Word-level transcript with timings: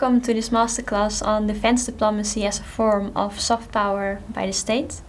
Welcome 0.00 0.20
to 0.20 0.32
this 0.32 0.50
masterclass 0.50 1.26
on 1.26 1.48
defense 1.48 1.84
diplomacy 1.84 2.46
as 2.46 2.60
a 2.60 2.62
form 2.62 3.10
of 3.16 3.40
soft 3.40 3.72
power 3.72 4.20
by 4.32 4.46
the 4.46 4.52
state. 4.52 5.00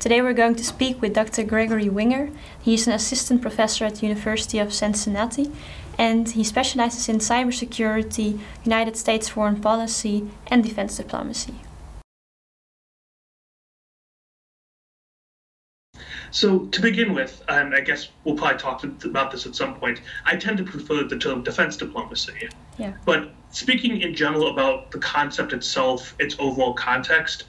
Today 0.00 0.22
we're 0.22 0.32
going 0.32 0.54
to 0.54 0.64
speak 0.64 1.02
with 1.02 1.12
Dr. 1.12 1.44
Gregory 1.44 1.90
Winger. 1.90 2.30
He's 2.58 2.86
an 2.86 2.94
assistant 2.94 3.42
professor 3.42 3.84
at 3.84 3.96
the 3.96 4.06
University 4.06 4.58
of 4.58 4.72
Cincinnati 4.72 5.52
and 5.98 6.30
he 6.30 6.44
specializes 6.44 7.10
in 7.10 7.18
cybersecurity, 7.18 8.40
United 8.64 8.96
States 8.96 9.28
foreign 9.28 9.60
policy, 9.60 10.30
and 10.46 10.64
defense 10.64 10.96
diplomacy. 10.96 11.52
So 16.30 16.66
to 16.66 16.80
begin 16.80 17.14
with, 17.14 17.42
and 17.48 17.74
I 17.74 17.80
guess 17.80 18.08
we'll 18.24 18.36
probably 18.36 18.58
talk 18.58 18.84
about 19.04 19.30
this 19.30 19.46
at 19.46 19.54
some 19.54 19.74
point, 19.74 20.00
I 20.24 20.36
tend 20.36 20.58
to 20.58 20.64
prefer 20.64 21.04
the 21.04 21.18
term 21.18 21.42
defense 21.42 21.76
diplomacy. 21.76 22.48
Yeah. 22.78 22.92
But 23.04 23.30
speaking 23.50 24.00
in 24.00 24.14
general 24.14 24.50
about 24.50 24.90
the 24.90 24.98
concept 24.98 25.52
itself, 25.52 26.14
its 26.18 26.36
overall 26.38 26.74
context, 26.74 27.44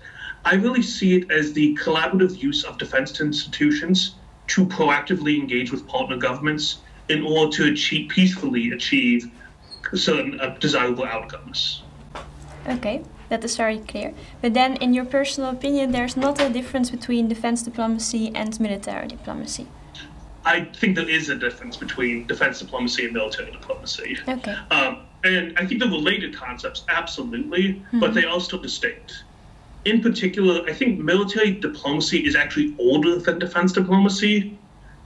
I 0.45 0.55
really 0.55 0.81
see 0.81 1.17
it 1.17 1.31
as 1.31 1.53
the 1.53 1.75
collaborative 1.75 2.41
use 2.41 2.63
of 2.63 2.77
defense 2.77 3.19
institutions 3.19 4.15
to 4.47 4.65
proactively 4.65 5.37
engage 5.37 5.71
with 5.71 5.85
partner 5.87 6.17
governments 6.17 6.79
in 7.09 7.23
order 7.23 7.51
to 7.57 7.71
achieve 7.71 8.09
peacefully 8.09 8.71
achieve 8.71 9.29
certain 9.93 10.39
uh, 10.39 10.55
desirable 10.59 11.05
outcomes. 11.05 11.83
Okay, 12.67 13.01
that 13.29 13.43
is 13.43 13.55
very 13.55 13.79
clear. 13.79 14.13
But 14.41 14.53
then, 14.53 14.75
in 14.77 14.93
your 14.93 15.05
personal 15.05 15.49
opinion, 15.51 15.91
there's 15.91 16.17
not 16.17 16.41
a 16.41 16.49
difference 16.49 16.89
between 16.89 17.27
defense 17.27 17.63
diplomacy 17.63 18.31
and 18.35 18.59
military 18.59 19.07
diplomacy. 19.07 19.67
I 20.45 20.65
think 20.65 20.95
there 20.95 21.09
is 21.09 21.29
a 21.29 21.35
difference 21.35 21.77
between 21.77 22.25
defense 22.27 22.59
diplomacy 22.59 23.05
and 23.05 23.13
military 23.13 23.51
diplomacy. 23.51 24.17
Okay. 24.27 24.55
Um, 24.71 25.01
and 25.23 25.57
I 25.57 25.65
think 25.65 25.81
the 25.81 25.87
related 25.87 26.35
concepts, 26.35 26.83
absolutely, 26.89 27.73
mm-hmm. 27.73 27.99
but 27.99 28.13
they 28.13 28.25
are 28.25 28.39
still 28.39 28.59
distinct. 28.59 29.23
In 29.85 30.01
particular, 30.01 30.63
I 30.67 30.73
think 30.73 30.99
military 30.99 31.51
diplomacy 31.51 32.25
is 32.25 32.35
actually 32.35 32.75
older 32.79 33.17
than 33.17 33.39
defense 33.39 33.71
diplomacy, 33.73 34.57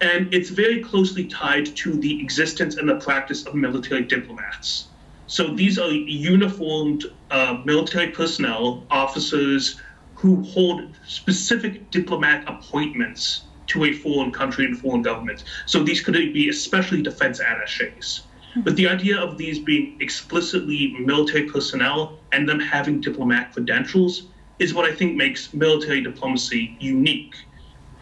and 0.02 0.34
it's 0.34 0.50
very 0.50 0.84
closely 0.84 1.26
tied 1.26 1.66
to 1.78 1.94
the 1.94 2.22
existence 2.22 2.76
and 2.76 2.88
the 2.88 2.96
practice 2.96 3.46
of 3.46 3.56
military 3.56 4.04
diplomats. 4.04 4.88
So 5.28 5.54
these 5.54 5.80
are 5.80 5.90
uniformed 5.92 7.06
uh, 7.32 7.58
military 7.66 8.12
personnel, 8.12 8.86
officers 8.92 9.80
who 10.14 10.44
hold 10.44 10.96
specific 11.08 11.92
diplomatic 11.92 12.48
appointments 12.48 13.48
to 13.68 13.86
a 13.86 13.94
foreign 13.94 14.32
country 14.32 14.66
and 14.66 14.78
foreign 14.78 15.02
government. 15.02 15.44
So 15.66 15.84
these 15.84 16.02
could 16.02 16.14
be 16.14 16.50
especially 16.50 17.02
defense 17.02 17.40
attaches. 17.40 18.28
But 18.58 18.76
the 18.76 18.88
idea 18.88 19.18
of 19.20 19.38
these 19.38 19.60
being 19.60 19.98
explicitly 20.00 20.96
military 21.00 21.50
personnel 21.50 22.20
and 22.32 22.48
them 22.48 22.60
having 22.60 23.02
diplomatic 23.02 23.54
credentials 23.54 24.30
is 24.60 24.74
what 24.74 24.90
I 24.90 24.94
think 24.94 25.16
makes 25.16 25.54
military 25.54 26.02
diplomacy 26.02 26.78
unique. 26.80 27.34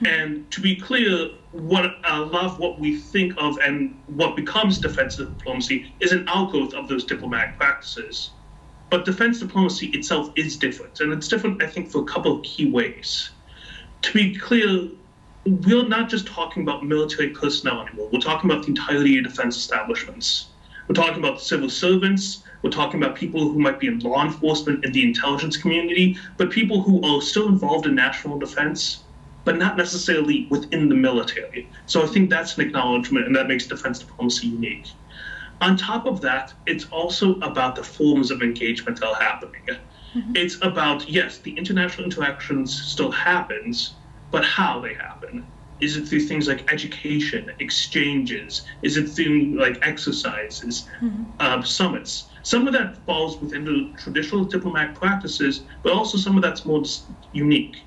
And 0.05 0.49
to 0.51 0.61
be 0.61 0.75
clear, 0.75 1.29
what 1.51 1.85
a 2.05 2.19
lot 2.21 2.45
of 2.45 2.59
what 2.59 2.79
we 2.79 2.97
think 2.97 3.33
of 3.37 3.59
and 3.59 3.95
what 4.07 4.35
becomes 4.35 4.79
defense 4.79 5.17
diplomacy 5.17 5.93
is 5.99 6.11
an 6.11 6.27
outgrowth 6.27 6.73
of 6.73 6.87
those 6.87 7.03
diplomatic 7.03 7.55
practices. 7.57 8.31
But 8.89 9.05
defense 9.05 9.39
diplomacy 9.39 9.87
itself 9.89 10.31
is 10.35 10.57
different, 10.57 10.99
and 11.01 11.13
it's 11.13 11.27
different, 11.27 11.61
I 11.61 11.67
think, 11.67 11.89
for 11.89 12.01
a 12.01 12.05
couple 12.05 12.37
of 12.37 12.43
key 12.43 12.69
ways. 12.69 13.29
To 14.01 14.13
be 14.13 14.35
clear, 14.35 14.89
we're 15.45 15.87
not 15.87 16.09
just 16.09 16.25
talking 16.25 16.63
about 16.63 16.83
military 16.83 17.29
personnel 17.29 17.81
anymore. 17.81 18.09
We're 18.11 18.19
talking 18.19 18.49
about 18.49 18.63
the 18.63 18.69
entirety 18.69 19.19
of 19.19 19.25
defense 19.25 19.55
establishments. 19.55 20.47
We're 20.87 20.95
talking 20.95 21.19
about 21.19 21.41
civil 21.41 21.69
servants. 21.69 22.43
We're 22.63 22.71
talking 22.71 23.01
about 23.01 23.15
people 23.15 23.51
who 23.51 23.59
might 23.59 23.79
be 23.79 23.87
in 23.87 23.99
law 23.99 24.25
enforcement 24.25 24.83
and 24.83 24.93
the 24.93 25.03
intelligence 25.03 25.57
community, 25.57 26.17
but 26.37 26.49
people 26.49 26.81
who 26.81 27.01
are 27.03 27.21
still 27.21 27.47
involved 27.47 27.85
in 27.85 27.95
national 27.95 28.39
defense 28.39 29.03
but 29.43 29.57
not 29.57 29.77
necessarily 29.77 30.47
within 30.49 30.89
the 30.89 30.95
military. 30.95 31.67
So 31.85 32.03
I 32.03 32.07
think 32.07 32.29
that's 32.29 32.57
an 32.57 32.65
acknowledgement, 32.67 33.25
and 33.25 33.35
that 33.35 33.47
makes 33.47 33.65
defense 33.65 33.99
diplomacy 33.99 34.47
unique. 34.47 34.87
On 35.61 35.77
top 35.77 36.05
of 36.05 36.21
that, 36.21 36.53
it's 36.65 36.85
also 36.85 37.35
about 37.41 37.75
the 37.75 37.83
forms 37.83 38.31
of 38.31 38.41
engagement 38.41 38.99
that 38.99 39.07
are 39.07 39.15
happening. 39.15 39.61
Mm-hmm. 40.15 40.35
It's 40.35 40.57
about, 40.61 41.07
yes, 41.09 41.37
the 41.37 41.57
international 41.57 42.05
interactions 42.05 42.79
still 42.81 43.11
happens, 43.11 43.93
but 44.31 44.43
how 44.43 44.79
they 44.79 44.93
happen. 44.93 45.45
Is 45.79 45.97
it 45.97 46.07
through 46.07 46.21
things 46.21 46.47
like 46.47 46.71
education, 46.71 47.51
exchanges? 47.59 48.63
Is 48.81 48.97
it 48.97 49.07
through 49.09 49.59
like 49.59 49.79
exercises, 49.81 50.87
mm-hmm. 51.01 51.23
uh, 51.39 51.61
summits? 51.63 52.29
Some 52.43 52.67
of 52.67 52.73
that 52.73 52.97
falls 53.05 53.39
within 53.39 53.65
the 53.65 53.93
traditional 53.97 54.43
diplomatic 54.43 54.95
practices, 54.95 55.63
but 55.83 55.93
also 55.93 56.17
some 56.17 56.35
of 56.35 56.43
that's 56.43 56.65
more 56.65 56.83
unique. 57.33 57.83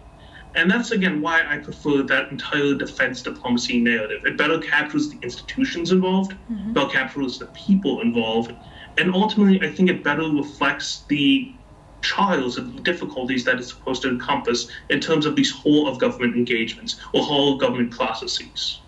And 0.55 0.71
that's 0.71 0.93
again 0.93 1.21
why 1.21 1.43
I 1.49 1.59
prefer 1.59 2.03
that 2.03 2.31
entire 2.31 2.75
defense 2.75 3.23
diplomacy 3.23 3.81
narrative. 3.81 4.25
It 4.25 4.37
better 4.37 4.59
captures 4.59 5.09
the 5.09 5.19
institutions 5.23 5.91
involved, 5.91 6.33
mm-hmm. 6.51 6.73
better 6.73 6.91
captures 6.91 7.39
the 7.39 7.47
people 7.47 8.01
involved, 8.01 8.55
and 8.99 9.15
ultimately, 9.15 9.67
I 9.67 9.73
think 9.73 9.91
it 9.91 10.05
better 10.05 10.29
reflects 10.29 11.05
the 11.09 11.53
trials 12.01 12.59
and 12.59 12.85
difficulties 12.85 13.45
that 13.45 13.59
it's 13.59 13.69
supposed 13.69 14.03
to 14.03 14.09
encompass 14.09 14.69
in 14.91 15.01
terms 15.01 15.27
of 15.27 15.35
these 15.35 15.51
whole 15.51 15.89
of 15.89 15.99
government 15.99 16.37
engagements 16.37 17.01
or 17.13 17.23
whole 17.23 17.57
government 17.57 17.91
processes. 17.91 18.81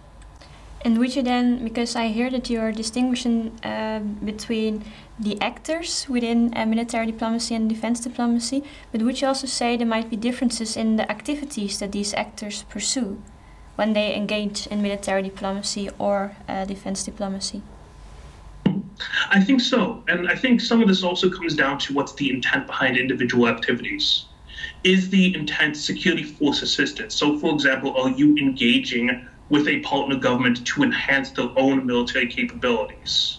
And 0.82 0.98
would 0.98 1.16
you 1.16 1.22
then, 1.22 1.64
because 1.64 1.96
I 1.96 2.08
hear 2.08 2.30
that 2.30 2.48
you 2.50 2.60
are 2.60 2.70
distinguishing 2.70 3.58
uh, 3.64 4.00
between 4.24 4.84
the 5.18 5.40
actors 5.40 6.06
within 6.08 6.52
uh, 6.54 6.66
military 6.66 7.06
diplomacy 7.06 7.54
and 7.54 7.68
defense 7.68 8.00
diplomacy, 8.00 8.62
but 8.92 9.02
would 9.02 9.20
you 9.20 9.28
also 9.28 9.46
say 9.46 9.76
there 9.76 9.86
might 9.86 10.10
be 10.10 10.16
differences 10.16 10.76
in 10.76 10.96
the 10.96 11.10
activities 11.10 11.78
that 11.78 11.92
these 11.92 12.12
actors 12.14 12.64
pursue 12.64 13.22
when 13.76 13.92
they 13.94 14.14
engage 14.14 14.66
in 14.66 14.82
military 14.82 15.22
diplomacy 15.22 15.88
or 15.98 16.36
uh, 16.48 16.64
defense 16.64 17.02
diplomacy? 17.02 17.62
I 19.30 19.42
think 19.42 19.60
so. 19.60 20.02
And 20.08 20.28
I 20.28 20.34
think 20.34 20.60
some 20.60 20.82
of 20.82 20.88
this 20.88 21.02
also 21.02 21.30
comes 21.30 21.54
down 21.54 21.78
to 21.80 21.94
what's 21.94 22.14
the 22.14 22.30
intent 22.30 22.66
behind 22.66 22.96
individual 22.96 23.48
activities. 23.48 24.26
Is 24.84 25.10
the 25.10 25.34
intent 25.34 25.76
security 25.76 26.22
force 26.22 26.62
assistance? 26.62 27.14
So, 27.14 27.38
for 27.38 27.52
example, 27.52 27.96
are 27.96 28.10
you 28.10 28.36
engaging 28.36 29.26
with 29.48 29.68
a 29.68 29.80
partner 29.80 30.16
government 30.16 30.66
to 30.66 30.82
enhance 30.82 31.30
their 31.30 31.48
own 31.56 31.86
military 31.86 32.26
capabilities? 32.26 33.38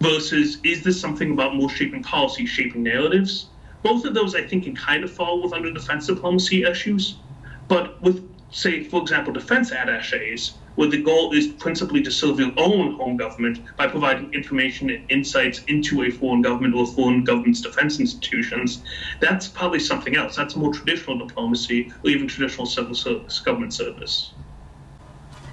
Versus 0.00 0.58
is 0.64 0.82
this 0.82 1.00
something 1.00 1.32
about 1.32 1.54
more 1.54 1.68
shaping 1.68 2.02
policy, 2.02 2.46
shaping 2.46 2.82
narratives? 2.82 3.46
Both 3.82 4.04
of 4.04 4.14
those, 4.14 4.34
I 4.34 4.42
think, 4.42 4.64
can 4.64 4.76
kind 4.76 5.04
of 5.04 5.12
fall 5.12 5.42
with 5.42 5.52
under 5.52 5.72
defense 5.72 6.06
diplomacy 6.06 6.64
issues. 6.64 7.20
But 7.68 8.00
with, 8.02 8.28
say, 8.50 8.84
for 8.84 9.00
example, 9.00 9.32
defense 9.32 9.70
attaches, 9.70 10.58
where 10.74 10.88
the 10.88 11.02
goal 11.02 11.32
is 11.34 11.48
principally 11.48 12.02
to 12.02 12.10
serve 12.10 12.38
your 12.40 12.52
own 12.56 12.94
home 12.94 13.16
government 13.16 13.58
by 13.76 13.86
providing 13.86 14.32
information 14.32 14.90
and 14.90 15.10
insights 15.10 15.62
into 15.64 16.02
a 16.02 16.10
foreign 16.10 16.42
government 16.42 16.74
or 16.74 16.86
foreign 16.86 17.24
government's 17.24 17.60
defense 17.60 18.00
institutions, 18.00 18.82
that's 19.20 19.48
probably 19.48 19.78
something 19.78 20.16
else. 20.16 20.36
That's 20.36 20.56
more 20.56 20.72
traditional 20.72 21.18
diplomacy 21.18 21.92
or 22.04 22.10
even 22.10 22.28
traditional 22.28 22.66
civil 22.66 22.94
service, 22.94 23.40
government 23.40 23.74
service. 23.74 24.32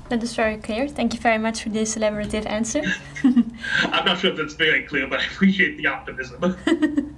That 0.09 0.23
is 0.23 0.35
very 0.35 0.57
clear. 0.57 0.87
Thank 0.87 1.13
you 1.13 1.19
very 1.19 1.37
much 1.37 1.63
for 1.63 1.69
this 1.69 1.95
elaborative 1.97 2.45
answer. 2.45 2.81
I'm 3.23 4.05
not 4.05 4.19
sure 4.19 4.31
if 4.31 4.37
that's 4.37 4.53
very 4.53 4.83
clear, 4.83 5.05
but 5.07 5.19
I 5.19 5.25
appreciate 5.25 5.75
the 5.77 5.87
optimism. 5.87 6.57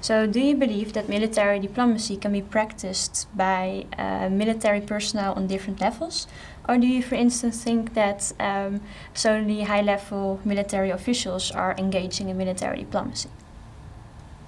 so, 0.00 0.26
do 0.26 0.40
you 0.40 0.56
believe 0.56 0.94
that 0.94 1.08
military 1.08 1.60
diplomacy 1.60 2.16
can 2.16 2.32
be 2.32 2.42
practiced 2.42 3.28
by 3.36 3.86
uh, 3.96 4.28
military 4.30 4.80
personnel 4.80 5.34
on 5.34 5.46
different 5.46 5.80
levels? 5.80 6.26
Or 6.68 6.76
do 6.76 6.88
you, 6.88 7.02
for 7.02 7.14
instance, 7.14 7.62
think 7.62 7.94
that 7.94 8.32
um, 8.40 8.80
solely 9.12 9.62
high 9.62 9.82
level 9.82 10.40
military 10.44 10.90
officials 10.90 11.52
are 11.52 11.76
engaging 11.78 12.30
in 12.30 12.36
military 12.36 12.78
diplomacy? 12.78 13.28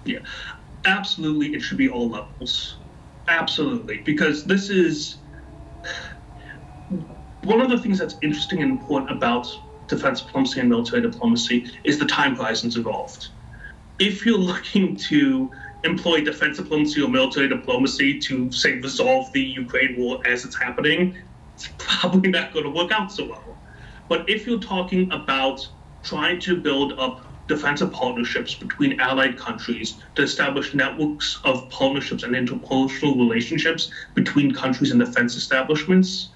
Yeah, 0.04 0.20
absolutely. 0.84 1.54
It 1.54 1.60
should 1.60 1.78
be 1.78 1.88
all 1.88 2.08
levels. 2.08 2.76
Absolutely. 3.28 3.98
Because 3.98 4.44
this 4.44 4.70
is 4.70 5.18
one 7.46 7.60
of 7.60 7.70
the 7.70 7.78
things 7.78 7.98
that's 7.98 8.16
interesting 8.22 8.60
and 8.60 8.72
important 8.72 9.10
about 9.12 9.46
defense 9.86 10.20
diplomacy 10.20 10.58
and 10.58 10.68
military 10.68 11.00
diplomacy 11.00 11.70
is 11.84 11.96
the 11.96 12.04
time 12.04 12.34
horizons 12.34 12.76
involved. 12.76 13.28
If 14.00 14.26
you're 14.26 14.36
looking 14.36 14.96
to 15.08 15.50
employ 15.84 16.22
defense 16.22 16.56
diplomacy 16.56 17.00
or 17.02 17.08
military 17.08 17.48
diplomacy 17.48 18.18
to, 18.18 18.50
say, 18.50 18.80
resolve 18.80 19.32
the 19.32 19.40
Ukraine 19.40 19.94
war 19.96 20.20
as 20.26 20.44
it's 20.44 20.58
happening, 20.60 21.16
it's 21.54 21.68
probably 21.78 22.30
not 22.30 22.52
going 22.52 22.64
to 22.64 22.70
work 22.70 22.90
out 22.90 23.12
so 23.12 23.28
well. 23.28 23.60
But 24.08 24.28
if 24.28 24.44
you're 24.46 24.58
talking 24.58 25.10
about 25.12 25.66
trying 26.02 26.40
to 26.40 26.60
build 26.60 26.94
up 26.98 27.20
defensive 27.46 27.92
partnerships 27.92 28.56
between 28.56 28.98
allied 28.98 29.38
countries 29.38 30.02
to 30.16 30.22
establish 30.22 30.74
networks 30.74 31.40
of 31.44 31.70
partnerships 31.70 32.24
and 32.24 32.34
interpersonal 32.34 33.16
relationships 33.16 33.92
between 34.14 34.52
countries 34.52 34.90
and 34.90 34.98
defense 34.98 35.36
establishments, 35.36 36.30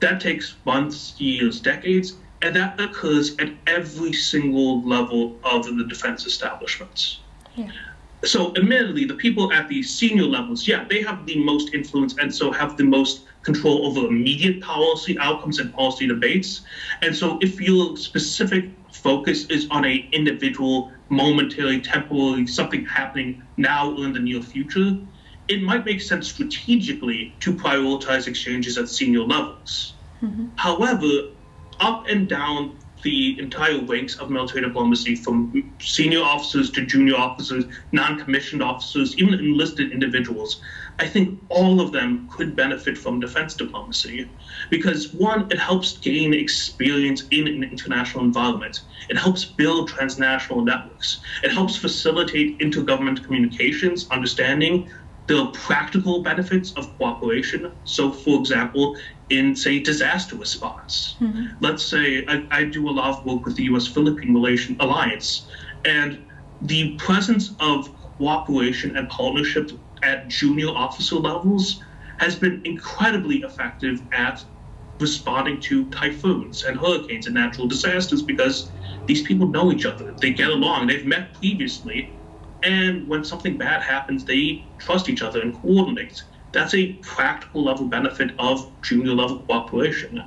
that 0.00 0.20
takes 0.20 0.56
months, 0.64 1.18
years, 1.20 1.60
decades, 1.60 2.14
and 2.42 2.54
that 2.54 2.78
occurs 2.80 3.36
at 3.38 3.50
every 3.66 4.12
single 4.12 4.86
level 4.86 5.38
of 5.44 5.64
the 5.64 5.84
defense 5.84 6.26
establishments. 6.26 7.20
Yeah. 7.54 7.70
So, 8.24 8.54
admittedly, 8.56 9.04
the 9.04 9.14
people 9.14 9.52
at 9.52 9.68
the 9.68 9.82
senior 9.82 10.24
levels, 10.24 10.66
yeah, 10.66 10.84
they 10.88 11.02
have 11.02 11.26
the 11.26 11.38
most 11.44 11.74
influence 11.74 12.16
and 12.18 12.34
so 12.34 12.50
have 12.50 12.76
the 12.76 12.84
most 12.84 13.26
control 13.42 13.86
over 13.86 14.08
immediate 14.08 14.60
policy 14.60 15.18
outcomes 15.18 15.58
and 15.58 15.72
policy 15.72 16.06
debates. 16.06 16.62
And 17.02 17.14
so, 17.14 17.38
if 17.40 17.60
your 17.60 17.96
specific 17.96 18.70
focus 18.90 19.44
is 19.46 19.68
on 19.70 19.84
a 19.84 20.08
individual, 20.12 20.90
momentary, 21.08 21.80
temporary, 21.80 22.46
something 22.46 22.84
happening 22.86 23.42
now 23.56 23.92
or 23.92 24.04
in 24.04 24.12
the 24.12 24.20
near 24.20 24.42
future, 24.42 24.98
it 25.48 25.62
might 25.62 25.84
make 25.84 26.00
sense 26.00 26.28
strategically 26.28 27.34
to 27.40 27.52
prioritize 27.52 28.26
exchanges 28.26 28.78
at 28.78 28.88
senior 28.88 29.20
levels. 29.20 29.94
Mm-hmm. 30.22 30.46
However, 30.56 31.30
up 31.80 32.06
and 32.08 32.28
down 32.28 32.76
the 33.02 33.38
entire 33.38 33.78
ranks 33.82 34.16
of 34.16 34.30
military 34.30 34.62
diplomacy, 34.62 35.14
from 35.14 35.72
senior 35.78 36.20
officers 36.20 36.70
to 36.72 36.84
junior 36.84 37.14
officers, 37.14 37.64
non 37.92 38.18
commissioned 38.18 38.62
officers, 38.62 39.16
even 39.16 39.34
enlisted 39.34 39.92
individuals, 39.92 40.60
I 40.98 41.06
think 41.06 41.38
all 41.48 41.80
of 41.80 41.92
them 41.92 42.28
could 42.32 42.56
benefit 42.56 42.96
from 42.98 43.20
defense 43.20 43.54
diplomacy. 43.54 44.28
Because, 44.70 45.12
one, 45.12 45.46
it 45.52 45.58
helps 45.58 45.98
gain 45.98 46.32
experience 46.34 47.24
in 47.30 47.46
an 47.46 47.62
international 47.62 48.24
environment, 48.24 48.80
it 49.08 49.16
helps 49.16 49.44
build 49.44 49.88
transnational 49.88 50.64
networks, 50.64 51.20
it 51.44 51.52
helps 51.52 51.76
facilitate 51.76 52.58
intergovernmental 52.58 53.24
communications, 53.24 54.08
understanding, 54.10 54.90
the 55.26 55.46
practical 55.46 56.22
benefits 56.22 56.72
of 56.74 56.96
cooperation. 56.98 57.72
So, 57.84 58.10
for 58.10 58.38
example, 58.38 58.96
in 59.30 59.56
say 59.56 59.80
disaster 59.80 60.36
response, 60.36 61.16
mm-hmm. 61.20 61.46
let's 61.60 61.84
say 61.84 62.24
I, 62.26 62.46
I, 62.50 62.64
do 62.64 62.88
a 62.88 62.92
lot 62.92 63.18
of 63.18 63.26
work 63.26 63.44
with 63.44 63.56
the 63.56 63.64
U.S. 63.64 63.86
Philippine 63.86 64.32
Relation 64.32 64.76
Alliance, 64.78 65.48
and 65.84 66.24
the 66.62 66.94
presence 66.96 67.54
of 67.60 67.92
cooperation 68.18 68.96
and 68.96 69.08
partnership 69.08 69.72
at 70.02 70.28
junior 70.28 70.68
officer 70.68 71.16
levels 71.16 71.82
has 72.18 72.36
been 72.36 72.62
incredibly 72.64 73.38
effective 73.42 74.00
at 74.12 74.44
responding 75.00 75.60
to 75.60 75.84
typhoons 75.90 76.64
and 76.64 76.78
hurricanes 76.78 77.26
and 77.26 77.34
natural 77.34 77.66
disasters 77.66 78.22
because 78.22 78.70
these 79.06 79.22
people 79.22 79.46
know 79.46 79.70
each 79.70 79.84
other, 79.84 80.12
they 80.20 80.30
get 80.30 80.50
along, 80.50 80.86
they've 80.86 81.06
met 81.06 81.34
previously, 81.34 82.10
and 82.66 83.06
when 83.06 83.22
something 83.24 83.56
bad 83.56 83.80
happens, 83.82 84.24
they 84.24 84.72
trust 84.78 85.08
each 85.08 85.22
other 85.22 85.40
and 85.40 85.54
coordinate. 85.54 86.20
That's 86.52 86.74
a 86.74 86.94
practical 86.94 87.62
level 87.62 87.86
benefit 87.86 88.32
of 88.40 88.72
junior 88.82 89.14
level 89.14 89.44
cooperation. 89.46 90.20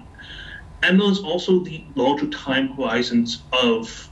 And 0.82 1.02
there's 1.02 1.20
also 1.20 1.60
the 1.60 1.92
larger 1.96 2.28
time 2.28 2.74
horizons 2.78 3.46
of 3.52 4.10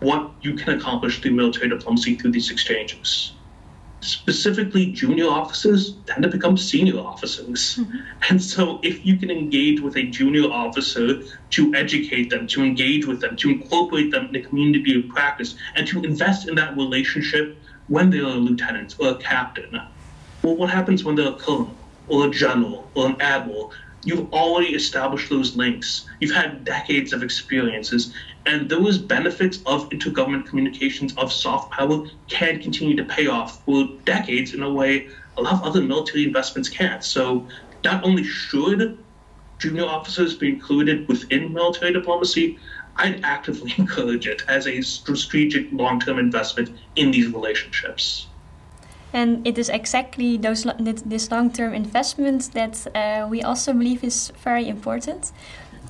what 0.00 0.34
you 0.42 0.54
can 0.54 0.74
accomplish 0.78 1.20
through 1.22 1.30
military 1.30 1.70
diplomacy 1.70 2.16
through 2.16 2.32
these 2.32 2.50
exchanges 2.50 3.39
specifically 4.00 4.86
junior 4.86 5.26
officers 5.26 5.96
tend 6.06 6.22
to 6.22 6.28
become 6.28 6.56
senior 6.56 6.98
officers. 6.98 7.76
Mm-hmm. 7.76 7.98
And 8.28 8.42
so 8.42 8.80
if 8.82 9.04
you 9.04 9.16
can 9.16 9.30
engage 9.30 9.80
with 9.80 9.96
a 9.96 10.04
junior 10.04 10.50
officer 10.50 11.22
to 11.50 11.74
educate 11.74 12.30
them, 12.30 12.46
to 12.48 12.62
engage 12.62 13.06
with 13.06 13.20
them, 13.20 13.36
to 13.36 13.50
incorporate 13.50 14.10
them 14.10 14.26
in 14.26 14.32
the 14.32 14.40
community 14.40 14.98
of 14.98 15.08
practice, 15.08 15.54
and 15.76 15.86
to 15.88 16.02
invest 16.02 16.48
in 16.48 16.54
that 16.56 16.76
relationship 16.76 17.58
when 17.88 18.10
they're 18.10 18.22
a 18.24 18.28
lieutenant 18.28 18.96
or 18.98 19.08
a 19.08 19.16
captain, 19.16 19.78
well, 20.42 20.56
what 20.56 20.70
happens 20.70 21.04
when 21.04 21.16
they're 21.16 21.28
a 21.28 21.36
colonel 21.36 21.76
or 22.08 22.26
a 22.26 22.30
general 22.30 22.90
or 22.94 23.06
an 23.06 23.20
admiral? 23.20 23.72
You've 24.02 24.32
already 24.32 24.74
established 24.74 25.28
those 25.28 25.56
links. 25.56 26.08
You've 26.20 26.34
had 26.34 26.64
decades 26.64 27.12
of 27.12 27.22
experiences, 27.22 28.14
and 28.46 28.68
those 28.68 28.96
benefits 28.96 29.58
of 29.66 29.90
intergovernment 29.90 30.46
communications 30.46 31.14
of 31.16 31.30
soft 31.30 31.70
power 31.72 32.06
can 32.28 32.60
continue 32.60 32.96
to 32.96 33.04
pay 33.04 33.26
off 33.26 33.62
for 33.64 33.88
decades 34.04 34.54
in 34.54 34.62
a 34.62 34.72
way 34.72 35.08
a 35.36 35.42
lot 35.42 35.54
of 35.54 35.62
other 35.62 35.82
military 35.82 36.24
investments 36.24 36.68
can't. 36.68 37.04
So 37.04 37.46
not 37.84 38.02
only 38.04 38.24
should 38.24 38.98
junior 39.58 39.84
officers 39.84 40.34
be 40.34 40.48
included 40.48 41.06
within 41.06 41.52
military 41.52 41.92
diplomacy, 41.92 42.58
I'd 42.96 43.22
actively 43.22 43.74
encourage 43.78 44.26
it 44.26 44.42
as 44.48 44.66
a 44.66 44.80
strategic 44.80 45.70
long-term 45.72 46.18
investment 46.18 46.70
in 46.96 47.10
these 47.10 47.28
relationships. 47.28 48.29
And 49.12 49.46
it 49.46 49.58
is 49.58 49.68
exactly 49.68 50.36
those 50.36 50.66
this 50.78 51.30
long-term 51.30 51.74
investment 51.74 52.52
that 52.52 52.86
uh, 52.94 53.26
we 53.28 53.42
also 53.42 53.72
believe 53.72 54.04
is 54.04 54.32
very 54.44 54.68
important. 54.68 55.32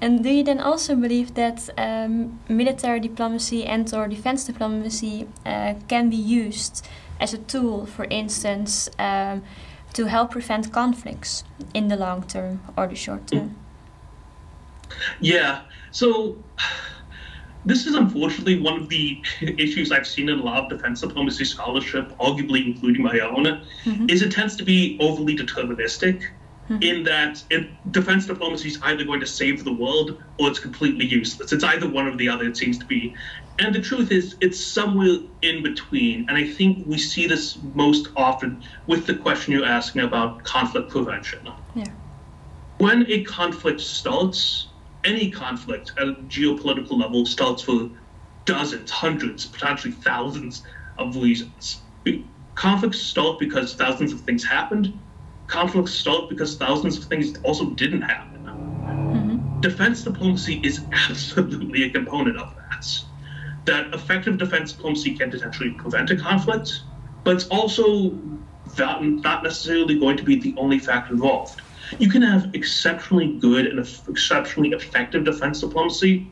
And 0.02 0.22
do 0.22 0.30
you 0.30 0.42
then 0.42 0.60
also 0.60 0.96
believe 0.96 1.34
that 1.34 1.68
um, 1.76 2.38
military 2.48 3.00
diplomacy 3.00 3.64
and 3.66 3.92
or 3.92 4.08
defense 4.08 4.44
diplomacy 4.44 5.28
uh, 5.44 5.74
can 5.88 6.08
be 6.08 6.16
used 6.16 6.86
as 7.20 7.34
a 7.34 7.38
tool, 7.38 7.84
for 7.84 8.06
instance, 8.06 8.88
um, 8.98 9.42
to 9.92 10.06
help 10.06 10.30
prevent 10.30 10.72
conflicts 10.72 11.44
in 11.74 11.88
the 11.88 11.96
long 11.96 12.22
term 12.22 12.60
or 12.76 12.86
the 12.86 12.96
short 12.96 13.26
term? 13.26 13.56
Yeah. 15.20 15.60
So 15.90 16.36
this 17.64 17.86
is 17.86 17.94
unfortunately 17.94 18.60
one 18.60 18.80
of 18.80 18.88
the 18.88 19.22
issues 19.40 19.92
I've 19.92 20.06
seen 20.06 20.28
in 20.28 20.38
a 20.38 20.42
lot 20.42 20.64
of 20.64 20.78
defense 20.78 21.00
diplomacy 21.00 21.44
scholarship, 21.44 22.16
arguably 22.18 22.66
including 22.66 23.02
my 23.02 23.18
own, 23.20 23.44
mm-hmm. 23.84 24.08
is 24.08 24.22
it 24.22 24.32
tends 24.32 24.56
to 24.56 24.64
be 24.64 24.98
overly 25.00 25.36
deterministic 25.36 26.22
mm-hmm. 26.70 26.82
in 26.82 27.02
that 27.04 27.42
it, 27.50 27.68
defense 27.92 28.26
diplomacy 28.26 28.68
is 28.68 28.78
either 28.82 29.04
going 29.04 29.20
to 29.20 29.26
save 29.26 29.64
the 29.64 29.72
world 29.72 30.22
or 30.38 30.48
it's 30.48 30.58
completely 30.58 31.06
useless. 31.06 31.52
It's 31.52 31.64
either 31.64 31.88
one 31.88 32.06
or 32.06 32.16
the 32.16 32.28
other, 32.28 32.44
it 32.46 32.56
seems 32.56 32.78
to 32.78 32.86
be. 32.86 33.14
And 33.58 33.74
the 33.74 33.80
truth 33.80 34.10
is, 34.10 34.36
it's 34.40 34.58
somewhere 34.58 35.18
in 35.42 35.62
between. 35.62 36.26
And 36.28 36.38
I 36.38 36.46
think 36.46 36.86
we 36.86 36.96
see 36.96 37.26
this 37.26 37.58
most 37.74 38.08
often 38.16 38.62
with 38.86 39.06
the 39.06 39.14
question 39.14 39.52
you're 39.52 39.66
asking 39.66 40.02
about 40.02 40.44
conflict 40.44 40.88
prevention. 40.88 41.46
Yeah. 41.74 41.84
When 42.78 43.04
a 43.10 43.22
conflict 43.24 43.82
starts, 43.82 44.68
any 45.04 45.30
conflict 45.30 45.92
at 45.98 46.08
a 46.08 46.12
geopolitical 46.28 47.00
level 47.00 47.24
starts 47.26 47.62
for 47.62 47.90
dozens, 48.44 48.90
hundreds, 48.90 49.46
potentially 49.46 49.92
thousands 49.92 50.62
of 50.98 51.16
reasons. 51.16 51.82
Conflicts 52.54 53.00
start 53.00 53.38
because 53.38 53.74
thousands 53.74 54.12
of 54.12 54.20
things 54.20 54.44
happened. 54.44 54.98
Conflicts 55.46 55.92
start 55.92 56.28
because 56.28 56.56
thousands 56.56 56.98
of 56.98 57.04
things 57.04 57.38
also 57.42 57.70
didn't 57.70 58.02
happen. 58.02 58.44
Mm-hmm. 58.44 59.60
Defense 59.60 60.02
diplomacy 60.02 60.60
is 60.62 60.84
absolutely 60.92 61.84
a 61.84 61.90
component 61.90 62.36
of 62.36 62.54
that. 62.54 62.86
That 63.64 63.94
effective 63.94 64.38
defense 64.38 64.72
diplomacy 64.72 65.16
can 65.16 65.30
potentially 65.30 65.70
prevent 65.70 66.10
a 66.10 66.16
conflict, 66.16 66.82
but 67.24 67.36
it's 67.36 67.48
also 67.48 68.18
not, 68.78 69.04
not 69.04 69.42
necessarily 69.42 69.98
going 69.98 70.16
to 70.16 70.22
be 70.22 70.38
the 70.38 70.54
only 70.58 70.78
factor 70.78 71.14
involved 71.14 71.60
you 71.98 72.08
can 72.08 72.22
have 72.22 72.54
exceptionally 72.54 73.38
good 73.38 73.66
and 73.66 73.78
exceptionally 74.08 74.70
effective 74.70 75.24
defense 75.24 75.60
diplomacy, 75.60 76.26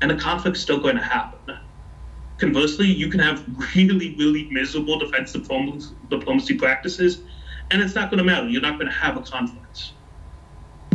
and 0.00 0.12
a 0.12 0.16
conflict's 0.16 0.60
still 0.60 0.78
going 0.78 0.96
to 0.96 1.02
happen. 1.02 1.56
Conversely, 2.38 2.86
you 2.86 3.08
can 3.08 3.20
have 3.20 3.44
really, 3.74 4.14
really 4.16 4.48
miserable 4.50 4.98
defense 4.98 5.32
diplomacy 5.32 6.54
practices, 6.56 7.22
and 7.70 7.80
it's 7.82 7.94
not 7.94 8.10
going 8.10 8.18
to 8.18 8.24
matter. 8.24 8.48
You're 8.48 8.62
not 8.62 8.78
going 8.78 8.90
to 8.90 8.96
have 8.96 9.16
a 9.16 9.22
conflict. 9.22 9.92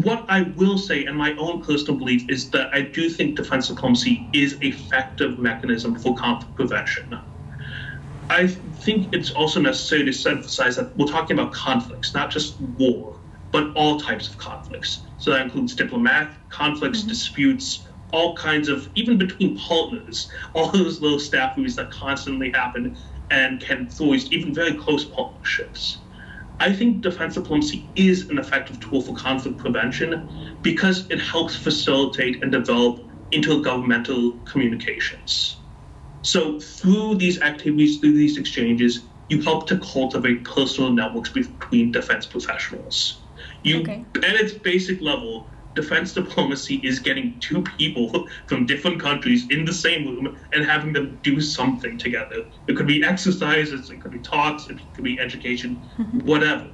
What 0.04 0.26
I 0.30 0.42
will 0.56 0.78
say, 0.78 1.06
and 1.06 1.18
my 1.18 1.34
own 1.38 1.64
personal 1.64 1.98
belief, 1.98 2.30
is 2.30 2.50
that 2.52 2.74
I 2.74 2.82
do 2.82 3.10
think 3.10 3.36
defense 3.36 3.68
diplomacy 3.68 4.30
is 4.34 4.54
a 4.56 4.68
effective 4.68 5.40
mechanism 5.40 5.98
for 5.98 6.16
conflict 6.16 6.56
prevention. 6.56 7.18
I 8.30 8.48
think 8.48 9.14
it's 9.14 9.32
also 9.32 9.60
necessary 9.60 10.12
to 10.12 10.30
emphasize 10.30 10.76
that 10.76 10.96
we're 10.98 11.08
talking 11.08 11.40
about 11.40 11.54
conflicts, 11.54 12.14
not 12.14 12.30
just 12.30 12.60
war 12.60 13.17
but 13.52 13.74
all 13.76 14.00
types 14.00 14.28
of 14.28 14.38
conflicts. 14.38 15.02
So 15.18 15.32
that 15.32 15.42
includes 15.42 15.76
diplomatic 15.76 16.30
conflicts, 16.50 17.00
mm-hmm. 17.00 17.10
disputes, 17.10 17.88
all 18.12 18.36
kinds 18.36 18.70
of, 18.70 18.90
even 18.96 19.18
between 19.18 19.58
partners, 19.58 20.32
all 20.56 20.72
those 20.72 21.02
little 21.02 21.20
staff 21.20 21.56
snafus 21.56 21.76
that 21.76 21.92
constantly 21.92 22.52
happen 22.52 22.98
and 23.30 23.60
can 23.60 23.90
force 23.90 24.28
even 24.32 24.54
very 24.54 24.74
close 24.74 25.04
partnerships. 25.04 25.98
I 26.60 26.74
think 26.74 27.02
defense 27.02 27.36
diplomacy 27.36 27.88
is 27.96 28.30
an 28.30 28.40
effective 28.40 28.80
tool 28.80 29.02
for 29.02 29.14
conflict 29.16 29.58
prevention 29.58 30.58
because 30.62 31.08
it 31.12 31.20
helps 31.20 31.56
facilitate 31.56 32.42
and 32.42 32.52
develop 32.52 33.02
intergovernmental 33.32 34.44
communications. 34.46 35.58
So, 36.24 36.60
through 36.60 37.16
these 37.16 37.40
activities, 37.42 38.00
through 38.00 38.14
these 38.14 38.38
exchanges, 38.38 39.02
you 39.30 39.42
help 39.42 39.68
to 39.68 39.78
cultivate 39.78 40.44
personal 40.44 40.92
networks 40.92 41.30
between 41.30 41.92
defense 41.92 42.26
professionals. 42.26 43.20
You, 43.68 43.82
okay. 43.82 44.06
at 44.18 44.36
its 44.36 44.54
basic 44.54 45.02
level, 45.02 45.48
defense 45.78 46.14
diplomacy 46.14 46.82
is 46.84 47.00
getting 47.00 47.40
two 47.40 47.62
people 47.62 48.28
from 48.48 48.66
different 48.66 49.00
countries 49.00 49.48
in 49.50 49.64
the 49.64 49.74
same 49.74 50.06
room 50.08 50.38
and 50.54 50.66
having 50.66 50.92
them 50.92 51.20
do 51.22 51.40
something 51.40 51.98
together. 51.98 52.46
It 52.68 52.76
could 52.76 52.88
be 52.88 53.04
exercises, 53.04 53.90
it 53.90 54.02
could 54.02 54.12
be 54.12 54.20
talks, 54.20 54.68
it 54.68 54.80
could 54.94 55.04
be 55.04 55.20
education, 55.20 55.82
mm-hmm. 55.98 56.20
whatever. 56.22 56.68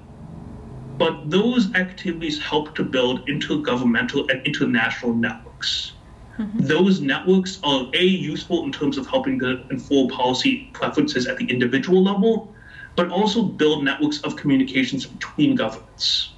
But 0.97 1.29
those 1.29 1.73
activities 1.75 2.41
help 2.41 2.75
to 2.75 2.83
build 2.83 3.27
intergovernmental 3.27 4.29
and 4.31 4.45
international 4.45 5.13
networks. 5.13 5.93
Mm-hmm. 6.37 6.59
Those 6.59 7.01
networks 7.01 7.59
are 7.63 7.89
A, 7.93 8.03
useful 8.03 8.63
in 8.63 8.71
terms 8.71 8.97
of 8.97 9.05
helping 9.07 9.37
to 9.39 9.67
inform 9.69 10.09
policy 10.09 10.69
preferences 10.73 11.27
at 11.27 11.37
the 11.37 11.45
individual 11.45 12.03
level, 12.03 12.53
but 12.95 13.09
also 13.09 13.43
build 13.43 13.83
networks 13.83 14.21
of 14.21 14.35
communications 14.35 15.05
between 15.05 15.55
governments. 15.55 16.29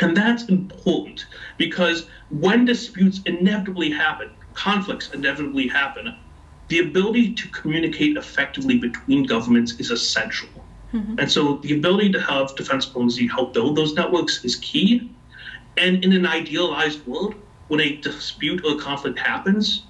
And 0.00 0.16
that's 0.16 0.44
important 0.44 1.26
because 1.58 2.06
when 2.30 2.64
disputes 2.64 3.20
inevitably 3.26 3.90
happen, 3.90 4.30
conflicts 4.54 5.12
inevitably 5.12 5.68
happen, 5.68 6.16
the 6.68 6.80
ability 6.80 7.34
to 7.34 7.48
communicate 7.48 8.16
effectively 8.16 8.78
between 8.78 9.24
governments 9.24 9.74
is 9.78 9.90
essential. 9.90 10.48
Mm-hmm. 10.92 11.18
And 11.18 11.30
so 11.30 11.56
the 11.58 11.74
ability 11.74 12.12
to 12.12 12.20
have 12.20 12.54
defense 12.56 12.86
diplomacy 12.86 13.26
help 13.26 13.52
build 13.52 13.76
those 13.76 13.94
networks 13.94 14.44
is 14.44 14.56
key. 14.56 15.10
And 15.76 16.04
in 16.04 16.12
an 16.12 16.26
idealized 16.26 17.06
world, 17.06 17.34
when 17.68 17.80
a 17.80 17.96
dispute 17.96 18.64
or 18.64 18.76
a 18.76 18.78
conflict 18.78 19.18
happens, 19.18 19.82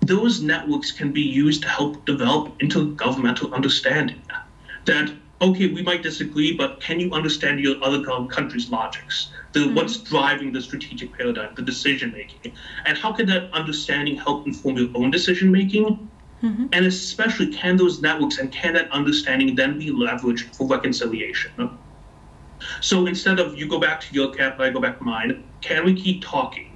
those 0.00 0.42
networks 0.42 0.90
can 0.90 1.12
be 1.12 1.22
used 1.22 1.62
to 1.62 1.68
help 1.68 2.04
develop 2.04 2.58
intergovernmental 2.58 3.52
understanding. 3.52 4.20
That 4.84 5.12
okay, 5.42 5.66
we 5.66 5.82
might 5.82 6.02
disagree, 6.02 6.56
but 6.56 6.80
can 6.80 7.00
you 7.00 7.12
understand 7.12 7.60
your 7.60 7.76
other 7.82 8.02
country's 8.28 8.70
logics? 8.70 9.28
The 9.52 9.60
mm-hmm. 9.60 9.74
what's 9.74 9.98
driving 9.98 10.52
the 10.52 10.62
strategic 10.62 11.12
paradigm, 11.12 11.54
the 11.54 11.62
decision 11.62 12.12
making, 12.12 12.52
and 12.86 12.96
how 12.96 13.12
can 13.12 13.26
that 13.26 13.52
understanding 13.52 14.16
help 14.16 14.46
inform 14.46 14.78
your 14.78 14.88
own 14.94 15.10
decision 15.10 15.50
making? 15.50 16.08
Mm-hmm. 16.42 16.66
And 16.72 16.86
especially, 16.86 17.52
can 17.52 17.76
those 17.76 18.00
networks 18.00 18.38
and 18.38 18.50
can 18.50 18.74
that 18.74 18.90
understanding 18.90 19.54
then 19.54 19.78
be 19.78 19.90
leveraged 19.90 20.56
for 20.56 20.66
reconciliation? 20.66 21.70
So 22.80 23.06
instead 23.06 23.38
of 23.38 23.58
you 23.58 23.68
go 23.68 23.78
back 23.78 24.00
to 24.02 24.14
your 24.14 24.30
camp, 24.32 24.58
I 24.60 24.70
go 24.70 24.80
back 24.80 24.98
to 24.98 25.04
mine, 25.04 25.44
can 25.60 25.84
we 25.84 25.94
keep 25.94 26.22
talking? 26.22 26.71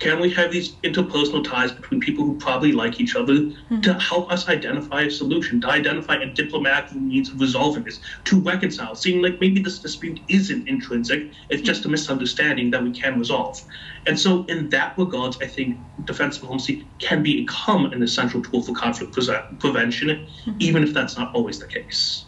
Can 0.00 0.18
we 0.18 0.30
have 0.30 0.50
these 0.50 0.70
interpersonal 0.82 1.44
ties 1.44 1.72
between 1.72 2.00
people 2.00 2.24
who 2.24 2.34
probably 2.38 2.72
like 2.72 3.00
each 3.00 3.14
other 3.14 3.34
mm-hmm. 3.34 3.82
to 3.82 3.94
help 3.94 4.32
us 4.32 4.48
identify 4.48 5.02
a 5.02 5.10
solution, 5.10 5.60
to 5.60 5.68
identify 5.68 6.16
a 6.16 6.26
diplomatic 6.26 6.94
means 6.94 7.28
of 7.28 7.38
resolving 7.38 7.84
this, 7.84 8.00
to 8.24 8.40
reconcile, 8.40 8.94
seeing 8.94 9.20
like 9.20 9.38
maybe 9.40 9.60
this 9.60 9.78
dispute 9.78 10.18
isn't 10.28 10.66
intrinsic, 10.66 11.30
it's 11.50 11.62
just 11.62 11.84
a 11.84 11.88
misunderstanding 11.88 12.70
that 12.70 12.82
we 12.82 12.90
can 12.90 13.18
resolve. 13.18 13.60
And 14.06 14.18
so, 14.18 14.44
in 14.48 14.70
that 14.70 14.96
regards, 14.96 15.36
I 15.42 15.46
think 15.46 15.78
defense 16.06 16.38
diplomacy 16.38 16.86
can 16.98 17.22
become 17.22 17.84
an 17.92 18.02
essential 18.02 18.42
tool 18.42 18.62
for 18.62 18.72
conflict 18.72 19.12
pre- 19.12 19.58
prevention, 19.58 20.08
mm-hmm. 20.08 20.52
even 20.58 20.82
if 20.82 20.94
that's 20.94 21.18
not 21.18 21.34
always 21.34 21.58
the 21.58 21.66
case. 21.66 22.24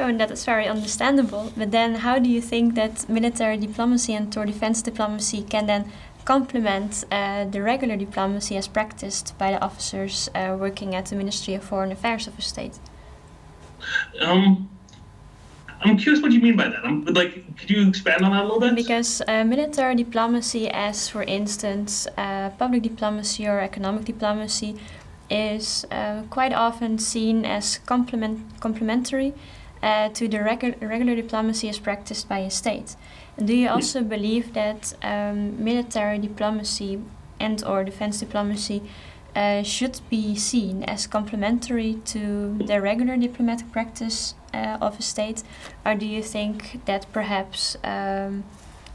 Oh, 0.00 0.06
and 0.06 0.18
that 0.18 0.30
is 0.30 0.44
very 0.44 0.66
understandable. 0.66 1.52
But 1.56 1.70
then, 1.70 1.96
how 1.96 2.18
do 2.18 2.28
you 2.28 2.40
think 2.40 2.74
that 2.74 3.08
military 3.08 3.58
diplomacy 3.58 4.14
and 4.14 4.34
or 4.36 4.46
defense 4.46 4.80
diplomacy 4.80 5.42
can 5.42 5.66
then 5.66 5.92
complement 6.24 7.04
uh, 7.10 7.44
the 7.44 7.62
regular 7.62 7.96
diplomacy 7.96 8.56
as 8.56 8.68
practiced 8.68 9.36
by 9.38 9.50
the 9.52 9.60
officers 9.60 10.28
uh, 10.34 10.56
working 10.58 10.94
at 10.94 11.06
the 11.06 11.16
Ministry 11.16 11.54
of 11.54 11.64
Foreign 11.64 11.92
Affairs 11.92 12.26
of 12.26 12.38
a 12.38 12.42
state? 12.42 12.78
Um, 14.20 14.68
I'm 15.80 15.96
curious 15.96 16.22
what 16.22 16.32
you 16.32 16.40
mean 16.40 16.56
by 16.56 16.68
that. 16.68 16.84
I'm, 16.84 17.04
like, 17.04 17.56
could 17.56 17.70
you 17.70 17.88
expand 17.88 18.24
on 18.24 18.32
that 18.32 18.42
a 18.42 18.44
little 18.44 18.60
bit? 18.60 18.76
Because 18.76 19.20
uh, 19.26 19.44
military 19.44 19.96
diplomacy, 19.96 20.70
as 20.70 21.08
for 21.08 21.24
instance, 21.24 22.06
uh, 22.16 22.50
public 22.50 22.82
diplomacy 22.82 23.46
or 23.46 23.60
economic 23.60 24.04
diplomacy, 24.04 24.76
is 25.28 25.84
uh, 25.90 26.22
quite 26.30 26.52
often 26.52 26.98
seen 26.98 27.44
as 27.44 27.78
complement 27.86 28.60
complementary 28.60 29.32
uh, 29.82 30.08
to 30.10 30.28
the 30.28 30.36
regu 30.38 30.80
regular 30.80 31.16
diplomacy 31.16 31.68
as 31.68 31.78
practiced 31.78 32.28
by 32.28 32.38
a 32.38 32.50
state. 32.50 32.96
Do 33.44 33.54
you 33.54 33.68
also 33.68 34.02
believe 34.02 34.52
that 34.52 34.94
um, 35.02 35.62
military 35.64 36.18
diplomacy 36.18 37.00
and 37.40 37.64
or 37.64 37.82
defense 37.84 38.20
diplomacy 38.20 38.82
uh, 39.34 39.62
should 39.62 40.00
be 40.10 40.36
seen 40.36 40.84
as 40.84 41.06
complementary 41.06 41.94
to 42.04 42.58
the 42.66 42.80
regular 42.80 43.16
diplomatic 43.16 43.72
practice 43.72 44.34
uh, 44.54 44.78
of 44.80 44.98
a 44.98 45.02
state, 45.02 45.42
or 45.84 45.94
do 45.94 46.06
you 46.06 46.22
think 46.22 46.84
that 46.84 47.06
perhaps, 47.12 47.76
um, 47.82 48.44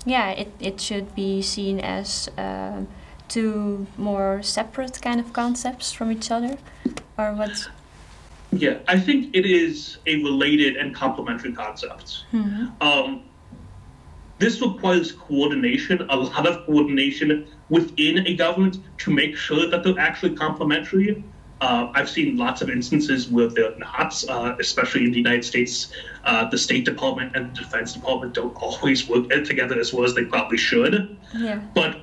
yeah, 0.05 0.29
it, 0.29 0.51
it 0.59 0.79
should 0.79 1.13
be 1.15 1.41
seen 1.41 1.79
as 1.79 2.29
uh, 2.37 2.83
two 3.27 3.87
more 3.97 4.41
separate 4.43 5.01
kind 5.01 5.19
of 5.19 5.33
concepts 5.33 5.91
from 5.91 6.11
each 6.11 6.31
other, 6.31 6.57
or 7.17 7.33
what? 7.33 7.69
Yeah, 8.51 8.77
I 8.87 8.99
think 8.99 9.35
it 9.35 9.45
is 9.45 9.97
a 10.05 10.23
related 10.23 10.77
and 10.77 10.95
complementary 10.95 11.51
concept. 11.51 12.25
Mm 12.31 12.43
-hmm. 12.43 12.65
um, 12.79 13.21
this 14.39 14.61
requires 14.61 15.11
coordination, 15.11 16.05
a 16.09 16.15
lot 16.15 16.45
of 16.45 16.65
coordination 16.65 17.47
within 17.69 18.25
a 18.27 18.35
government 18.35 18.77
to 18.99 19.11
make 19.11 19.35
sure 19.35 19.67
that 19.69 19.83
they're 19.83 19.99
actually 19.99 20.35
complementary. 20.35 21.23
Uh, 21.59 21.91
I've 21.95 22.09
seen 22.09 22.37
lots 22.37 22.61
of 22.61 22.69
instances 22.69 23.29
where 23.29 23.47
they're 23.47 23.75
not, 23.79 24.23
uh, 24.29 24.55
especially 24.59 25.05
in 25.05 25.11
the 25.11 25.17
United 25.17 25.43
States. 25.43 25.91
Uh, 26.23 26.47
the 26.49 26.57
State 26.57 26.85
Department 26.85 27.35
and 27.35 27.49
the 27.55 27.61
Defense 27.61 27.93
Department 27.93 28.33
don't 28.35 28.55
always 28.57 29.09
work 29.09 29.27
together 29.45 29.79
as 29.79 29.91
well 29.91 30.05
as 30.05 30.13
they 30.13 30.25
probably 30.25 30.57
should. 30.57 31.17
Yeah. 31.35 31.61
But 31.73 32.01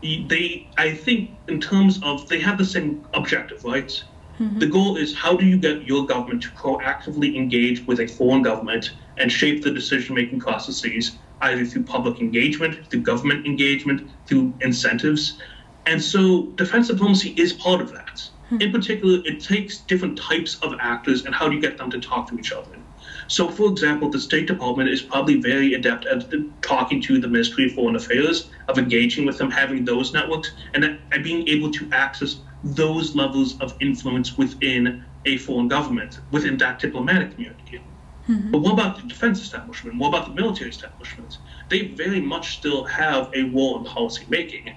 they, 0.00 0.68
I 0.78 0.94
think, 0.94 1.30
in 1.48 1.60
terms 1.60 2.00
of, 2.02 2.28
they 2.28 2.40
have 2.40 2.56
the 2.56 2.64
same 2.64 3.06
objective, 3.12 3.62
right? 3.64 4.02
Mm-hmm. 4.40 4.58
The 4.58 4.66
goal 4.66 4.96
is 4.96 5.14
how 5.14 5.36
do 5.36 5.44
you 5.44 5.58
get 5.58 5.84
your 5.84 6.06
government 6.06 6.42
to 6.42 6.48
proactively 6.50 7.36
engage 7.36 7.86
with 7.86 8.00
a 8.00 8.06
foreign 8.06 8.42
government 8.42 8.92
and 9.16 9.30
shape 9.30 9.62
the 9.62 9.70
decision 9.70 10.14
making 10.14 10.40
processes 10.40 11.18
either 11.40 11.64
through 11.64 11.84
public 11.84 12.20
engagement, 12.20 12.90
through 12.90 13.00
government 13.00 13.46
engagement, 13.46 14.10
through 14.26 14.54
incentives. 14.60 15.40
And 15.86 16.02
so 16.02 16.46
defense 16.56 16.88
diplomacy 16.88 17.30
is 17.36 17.52
part 17.52 17.80
of 17.80 17.92
that. 17.92 18.28
Hmm. 18.48 18.60
In 18.60 18.72
particular, 18.72 19.20
it 19.24 19.42
takes 19.42 19.78
different 19.78 20.18
types 20.18 20.56
of 20.62 20.74
actors 20.80 21.24
and 21.24 21.34
how 21.34 21.48
do 21.48 21.54
you 21.54 21.60
get 21.60 21.78
them 21.78 21.90
to 21.90 22.00
talk 22.00 22.28
to 22.28 22.38
each 22.38 22.52
other. 22.52 22.70
So, 23.26 23.48
for 23.48 23.70
example, 23.70 24.10
the 24.10 24.20
State 24.20 24.46
Department 24.46 24.90
is 24.90 25.00
probably 25.00 25.40
very 25.40 25.74
adept 25.74 26.04
at 26.06 26.30
talking 26.62 27.00
to 27.02 27.18
the 27.18 27.28
Ministry 27.28 27.66
of 27.66 27.72
Foreign 27.72 27.96
Affairs, 27.96 28.50
of 28.68 28.78
engaging 28.78 29.24
with 29.24 29.38
them, 29.38 29.50
having 29.50 29.84
those 29.84 30.12
networks, 30.12 30.52
and, 30.74 30.84
and 30.84 31.24
being 31.24 31.46
able 31.48 31.70
to 31.72 31.88
access 31.92 32.36
those 32.62 33.14
levels 33.14 33.58
of 33.60 33.74
influence 33.80 34.36
within 34.36 35.04
a 35.26 35.38
foreign 35.38 35.68
government, 35.68 36.20
within 36.30 36.56
that 36.58 36.78
diplomatic 36.78 37.32
community. 37.32 37.80
Mm-hmm. 38.28 38.50
But 38.50 38.58
what 38.58 38.72
about 38.72 38.96
the 38.96 39.06
defense 39.06 39.40
establishment? 39.42 39.98
What 39.98 40.08
about 40.08 40.28
the 40.28 40.34
military 40.34 40.70
establishment? 40.70 41.38
They 41.68 41.88
very 41.88 42.20
much 42.20 42.58
still 42.58 42.84
have 42.84 43.30
a 43.34 43.42
role 43.44 43.78
in 43.78 43.84
policy 43.84 44.24
making. 44.28 44.74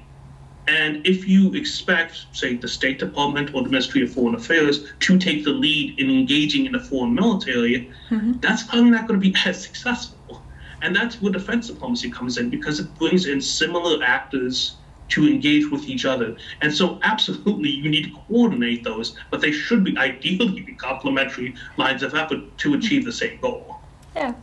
And 0.67 1.05
if 1.07 1.27
you 1.27 1.53
expect, 1.53 2.25
say, 2.33 2.57
the 2.57 2.67
State 2.67 2.99
Department 2.99 3.55
or 3.55 3.63
the 3.63 3.69
Ministry 3.69 4.03
of 4.03 4.11
Foreign 4.11 4.35
Affairs 4.35 4.91
to 4.99 5.17
take 5.17 5.45
the 5.45 5.51
lead 5.51 5.97
in 5.97 6.09
engaging 6.09 6.65
in 6.65 6.75
a 6.75 6.79
foreign 6.79 7.13
military, 7.13 7.89
mm-hmm. 8.09 8.33
that's 8.41 8.63
probably 8.63 8.89
not 8.89 9.07
going 9.07 9.19
to 9.19 9.31
be 9.31 9.33
as 9.45 9.63
successful. 9.63 10.43
And 10.81 10.95
that's 10.95 11.21
where 11.21 11.31
defense 11.31 11.67
diplomacy 11.67 12.11
comes 12.11 12.37
in 12.37 12.49
because 12.49 12.79
it 12.79 12.93
brings 12.95 13.27
in 13.27 13.41
similar 13.41 14.03
actors 14.03 14.75
to 15.09 15.27
engage 15.27 15.69
with 15.71 15.87
each 15.87 16.05
other. 16.05 16.35
And 16.61 16.73
so, 16.73 16.99
absolutely, 17.03 17.69
you 17.69 17.89
need 17.89 18.05
to 18.05 18.19
coordinate 18.27 18.83
those, 18.83 19.15
but 19.31 19.41
they 19.41 19.51
should 19.51 19.83
be 19.83 19.97
ideally 19.97 20.61
be 20.61 20.73
complementary 20.73 21.55
lines 21.77 22.03
of 22.03 22.13
effort 22.15 22.57
to 22.57 22.73
achieve 22.73 23.05
the 23.05 23.11
same 23.11 23.39
goal. 23.39 23.79
Yeah. 24.15 24.33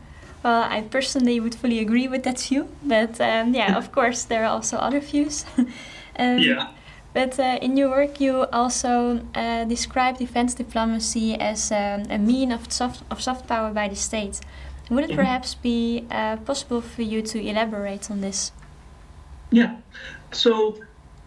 Well, 0.43 0.67
I 0.69 0.83
personally 0.83 1.41
would 1.41 1.55
fully 1.55 1.79
agree 1.79 2.07
with 2.07 2.23
that 2.25 2.39
view, 2.39 2.69
but 2.83 3.21
um, 3.21 3.55
yeah, 3.55 3.77
of 3.77 3.93
course, 3.97 4.25
there 4.25 4.43
are 4.45 4.51
also 4.51 4.77
other 4.77 5.01
views. 5.01 5.45
um, 6.19 6.39
yeah. 6.39 6.69
But 7.15 7.39
uh, 7.39 7.59
in 7.63 7.77
your 7.77 7.91
work, 7.91 8.21
you 8.21 8.45
also 8.53 9.21
uh, 9.35 9.65
describe 9.65 10.19
defense 10.19 10.53
diplomacy 10.53 11.35
as 11.37 11.71
um, 11.71 12.03
a 12.11 12.19
mean 12.19 12.51
of 12.51 12.73
soft, 12.73 13.05
of 13.11 13.23
soft 13.23 13.47
power 13.47 13.73
by 13.73 13.89
the 13.89 13.97
state. 13.97 14.41
Would 14.91 15.05
it 15.05 15.07
mm-hmm. 15.11 15.17
perhaps 15.17 15.55
be 15.55 16.05
uh, 16.11 16.37
possible 16.39 16.81
for 16.81 17.03
you 17.03 17.23
to 17.23 17.41
elaborate 17.41 18.11
on 18.11 18.21
this? 18.21 18.53
Yeah. 19.51 19.77
So 20.33 20.81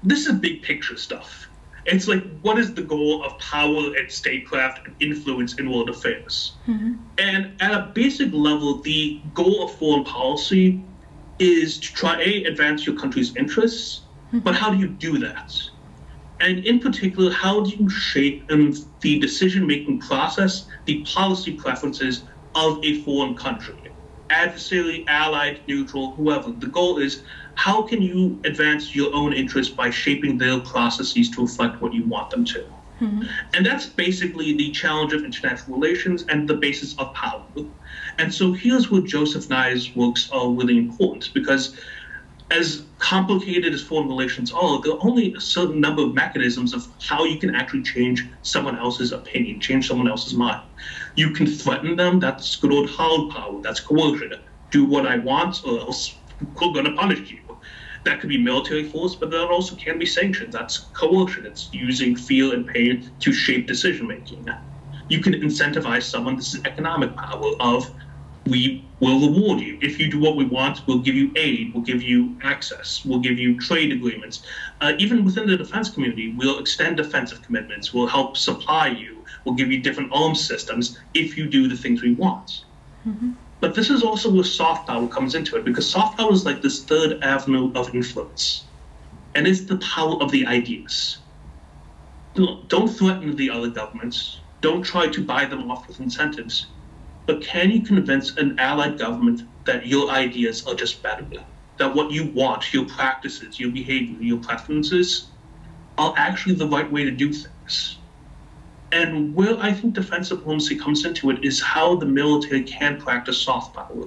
this 0.03 0.27
is 0.27 0.35
big 0.35 0.61
picture 0.61 0.97
stuff. 0.97 1.47
It's 1.85 2.07
like, 2.07 2.23
what 2.41 2.59
is 2.59 2.73
the 2.73 2.81
goal 2.81 3.23
of 3.23 3.37
power 3.39 3.95
and 3.95 4.11
statecraft 4.11 4.85
and 4.87 4.95
influence 4.99 5.55
in 5.55 5.71
world 5.71 5.89
affairs? 5.89 6.53
Mm-hmm. 6.67 6.95
And 7.17 7.61
at 7.61 7.71
a 7.71 7.91
basic 7.93 8.33
level, 8.33 8.81
the 8.81 9.21
goal 9.33 9.63
of 9.63 9.71
foreign 9.75 10.03
policy 10.03 10.83
is 11.39 11.77
to 11.79 11.93
try 11.93 12.21
a 12.21 12.43
advance 12.43 12.85
your 12.85 12.97
country's 12.97 13.33
interests, 13.37 14.01
mm-hmm. 14.27 14.39
but 14.39 14.53
how 14.53 14.69
do 14.69 14.77
you 14.77 14.87
do 14.87 15.17
that? 15.19 15.53
And 16.41 16.65
in 16.65 16.79
particular, 16.79 17.31
how 17.31 17.61
do 17.61 17.69
you 17.69 17.89
shape 17.89 18.43
um, 18.51 18.73
the 18.99 19.17
decision-making 19.19 19.99
process, 19.99 20.67
the 20.85 21.03
policy 21.03 21.53
preferences 21.53 22.23
of 22.53 22.83
a 22.83 23.01
foreign 23.03 23.35
country, 23.35 23.77
adversary, 24.29 25.05
allied, 25.07 25.61
neutral, 25.67 26.11
whoever? 26.11 26.51
The 26.51 26.67
goal 26.67 26.97
is 26.97 27.23
how 27.57 27.81
can 27.81 28.03
you 28.03 28.39
advance 28.45 28.95
your 28.95 29.13
own 29.15 29.33
interests 29.33 29.73
by 29.73 29.89
shaping 29.89 30.37
their 30.37 30.59
processes 30.59 31.27
to 31.31 31.41
reflect 31.41 31.81
what 31.81 31.91
you 31.91 32.05
want 32.05 32.29
them 32.29 32.45
to? 32.45 32.59
Mm-hmm. 33.01 33.23
And 33.55 33.65
that's 33.65 33.87
basically 33.87 34.55
the 34.55 34.71
challenge 34.71 35.11
of 35.11 35.23
international 35.23 35.79
relations 35.79 36.23
and 36.29 36.47
the 36.47 36.53
basis 36.53 36.95
of 36.99 37.11
power. 37.15 37.43
And 38.19 38.31
so 38.31 38.53
here's 38.53 38.91
where 38.91 39.01
Joseph 39.01 39.49
Nye's 39.49 39.95
works 39.95 40.29
are 40.31 40.47
really 40.49 40.77
important 40.77 41.33
because 41.33 41.75
as 42.51 42.85
complicated 42.99 43.73
as 43.73 43.81
foreign 43.81 44.07
relations 44.07 44.53
are, 44.53 44.79
there 44.81 44.93
are 44.93 44.99
only 45.01 45.33
a 45.33 45.41
certain 45.41 45.81
number 45.81 46.03
of 46.03 46.13
mechanisms 46.13 46.75
of 46.75 46.87
how 47.01 47.23
you 47.23 47.39
can 47.39 47.55
actually 47.55 47.81
change 47.81 48.23
someone 48.43 48.77
else's 48.77 49.11
opinion, 49.11 49.59
change 49.59 49.87
someone 49.87 50.07
else's 50.07 50.35
mind. 50.35 50.61
You 51.15 51.31
can 51.31 51.47
threaten 51.47 51.95
them, 51.95 52.19
that's 52.19 52.55
good 52.55 52.71
old 52.71 52.89
hard 52.91 53.31
power, 53.31 53.59
that's 53.63 53.79
coercion. 53.79 54.35
Do 54.69 54.85
what 54.85 55.07
I 55.07 55.17
want, 55.17 55.65
or 55.65 55.79
else 55.79 56.15
we're 56.39 56.73
going 56.73 56.85
to 56.85 56.93
punish 56.93 57.31
you. 57.31 57.39
That 58.07 58.21
could 58.21 58.29
be 58.29 58.37
military 58.37 58.85
force, 58.85 59.15
but 59.15 59.31
that 59.31 59.49
also 59.49 59.75
can 59.75 59.99
be 59.99 60.05
sanctions. 60.05 60.53
That's 60.53 60.77
coercion. 60.93 61.45
It's 61.45 61.67
using 61.73 62.15
fear 62.15 62.53
and 62.53 62.65
pain 62.65 63.11
to 63.19 63.33
shape 63.33 63.67
decision 63.67 64.07
making. 64.07 64.45
You 65.09 65.19
can 65.19 65.33
incentivize 65.33 66.03
someone. 66.03 66.37
This 66.37 66.53
is 66.53 66.63
economic 66.63 67.17
power 67.17 67.51
of 67.59 67.93
we 68.45 68.89
will 69.01 69.19
reward 69.19 69.59
you. 69.59 69.77
If 69.81 69.99
you 69.99 70.09
do 70.09 70.21
what 70.21 70.37
we 70.37 70.45
want, 70.45 70.87
we'll 70.87 70.99
give 70.99 71.15
you 71.15 71.33
aid, 71.35 71.73
we'll 71.73 71.83
give 71.83 72.01
you 72.01 72.37
access, 72.43 73.03
we'll 73.03 73.19
give 73.19 73.37
you 73.37 73.59
trade 73.59 73.91
agreements. 73.91 74.41
Uh, 74.79 74.93
even 74.99 75.25
within 75.25 75.45
the 75.45 75.57
defense 75.57 75.89
community, 75.89 76.33
we'll 76.37 76.59
extend 76.59 76.95
defensive 76.95 77.41
commitments, 77.41 77.93
we'll 77.93 78.07
help 78.07 78.37
supply 78.37 78.87
you, 78.87 79.25
we'll 79.43 79.55
give 79.55 79.69
you 79.69 79.81
different 79.81 80.09
arms 80.13 80.47
systems 80.47 80.97
if 81.13 81.37
you 81.37 81.49
do 81.49 81.67
the 81.67 81.75
things 81.75 82.01
we 82.01 82.13
want. 82.13 82.63
Mm-hmm. 83.05 83.31
But 83.59 83.75
this 83.75 83.89
is 83.89 84.03
also 84.03 84.31
where 84.31 84.43
soft 84.43 84.87
power 84.87 85.07
comes 85.07 85.35
into 85.35 85.55
it, 85.55 85.65
because 85.65 85.89
soft 85.89 86.17
power 86.17 86.31
is 86.31 86.45
like 86.45 86.61
this 86.61 86.83
third 86.83 87.23
avenue 87.23 87.71
of 87.73 87.93
influence. 87.93 88.65
And 89.35 89.47
it's 89.47 89.61
the 89.61 89.77
power 89.77 90.21
of 90.21 90.31
the 90.31 90.45
ideas. 90.45 91.17
Don't 92.35 92.87
threaten 92.87 93.35
the 93.35 93.49
other 93.49 93.69
governments. 93.69 94.39
Don't 94.61 94.83
try 94.83 95.07
to 95.07 95.23
buy 95.23 95.45
them 95.45 95.71
off 95.71 95.87
with 95.87 95.99
incentives 95.99 96.67
but 97.27 97.41
can 97.41 97.69
you 97.69 97.81
convince 97.81 98.37
an 98.37 98.57
allied 98.57 98.97
government 98.97 99.43
that 99.65 99.85
your 99.85 100.09
ideas 100.09 100.65
are 100.65 100.73
just 100.73 101.03
better? 101.03 101.27
That 101.77 101.93
what 101.93 102.09
you 102.09 102.31
want, 102.31 102.73
your 102.73 102.85
practices, 102.85 103.59
your 103.59 103.69
behavior, 103.69 104.17
your 104.21 104.39
preferences 104.39 105.27
are 105.97 106.13
actually 106.15 106.55
the 106.55 106.67
right 106.67 106.89
way 106.89 107.03
to 107.03 107.11
do 107.11 107.33
things? 107.33 107.99
And 108.91 109.33
where 109.35 109.57
I 109.59 109.73
think 109.73 109.95
defense 109.95 110.29
diplomacy 110.29 110.77
comes 110.77 111.03
into 111.03 111.29
it 111.29 111.43
is 111.43 111.61
how 111.61 111.95
the 111.95 112.05
military 112.05 112.63
can 112.63 112.99
practice 112.99 113.41
soft 113.41 113.75
power. 113.75 114.05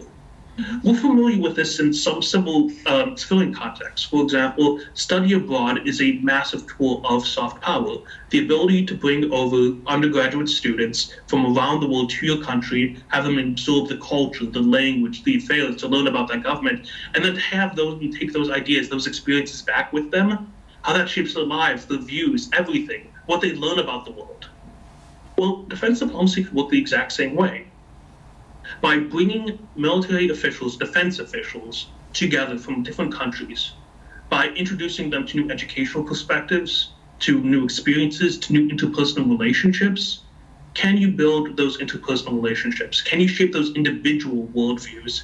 We're 0.82 0.96
familiar 0.96 1.40
with 1.40 1.56
this 1.56 1.80
in 1.80 1.92
some 1.92 2.22
civil 2.22 2.70
um, 2.86 3.16
civilian 3.16 3.54
contexts. 3.54 4.06
For 4.06 4.22
example, 4.22 4.80
study 4.94 5.32
abroad 5.34 5.86
is 5.86 6.02
a 6.02 6.18
massive 6.22 6.64
tool 6.76 7.02
of 7.06 7.26
soft 7.26 7.62
power. 7.62 7.96
The 8.30 8.44
ability 8.44 8.84
to 8.86 8.94
bring 8.94 9.32
over 9.32 9.76
undergraduate 9.86 10.48
students 10.48 11.12
from 11.28 11.56
around 11.56 11.80
the 11.80 11.88
world 11.88 12.10
to 12.10 12.26
your 12.26 12.42
country, 12.42 13.02
have 13.08 13.24
them 13.24 13.38
absorb 13.38 13.88
the 13.88 13.98
culture, 13.98 14.46
the 14.46 14.60
language, 14.60 15.24
the 15.24 15.36
affairs, 15.36 15.76
to 15.76 15.88
learn 15.88 16.08
about 16.08 16.28
that 16.28 16.42
government, 16.42 16.86
and 17.14 17.24
then 17.24 17.36
have 17.36 17.74
those 17.76 18.00
and 18.02 18.14
take 18.18 18.32
those 18.32 18.50
ideas, 18.50 18.88
those 18.90 19.06
experiences 19.06 19.62
back 19.62 19.92
with 19.92 20.10
them, 20.10 20.54
how 20.82 20.92
that 20.92 21.08
shapes 21.08 21.34
their 21.34 21.44
lives, 21.44 21.86
their 21.86 21.98
views, 21.98 22.50
everything, 22.54 23.12
what 23.26 23.40
they 23.40 23.54
learn 23.54 23.78
about 23.78 24.04
the 24.04 24.12
world. 24.12 24.46
Well, 25.40 25.64
defense 25.68 26.00
diplomacy 26.00 26.44
could 26.44 26.52
work 26.52 26.68
the 26.68 26.78
exact 26.78 27.12
same 27.12 27.34
way. 27.34 27.72
By 28.82 28.98
bringing 28.98 29.68
military 29.74 30.28
officials, 30.28 30.76
defense 30.76 31.18
officials 31.18 31.94
together 32.12 32.58
from 32.58 32.82
different 32.82 33.14
countries, 33.14 33.76
by 34.28 34.48
introducing 34.48 35.08
them 35.08 35.26
to 35.26 35.38
new 35.38 35.50
educational 35.50 36.04
perspectives, 36.04 36.96
to 37.20 37.40
new 37.40 37.64
experiences, 37.64 38.38
to 38.40 38.52
new 38.52 38.68
interpersonal 38.68 39.30
relationships, 39.30 40.26
can 40.74 40.98
you 40.98 41.08
build 41.08 41.56
those 41.56 41.78
interpersonal 41.78 42.34
relationships? 42.34 43.00
Can 43.00 43.18
you 43.20 43.28
shape 43.28 43.54
those 43.54 43.74
individual 43.74 44.52
worldviews 44.54 45.20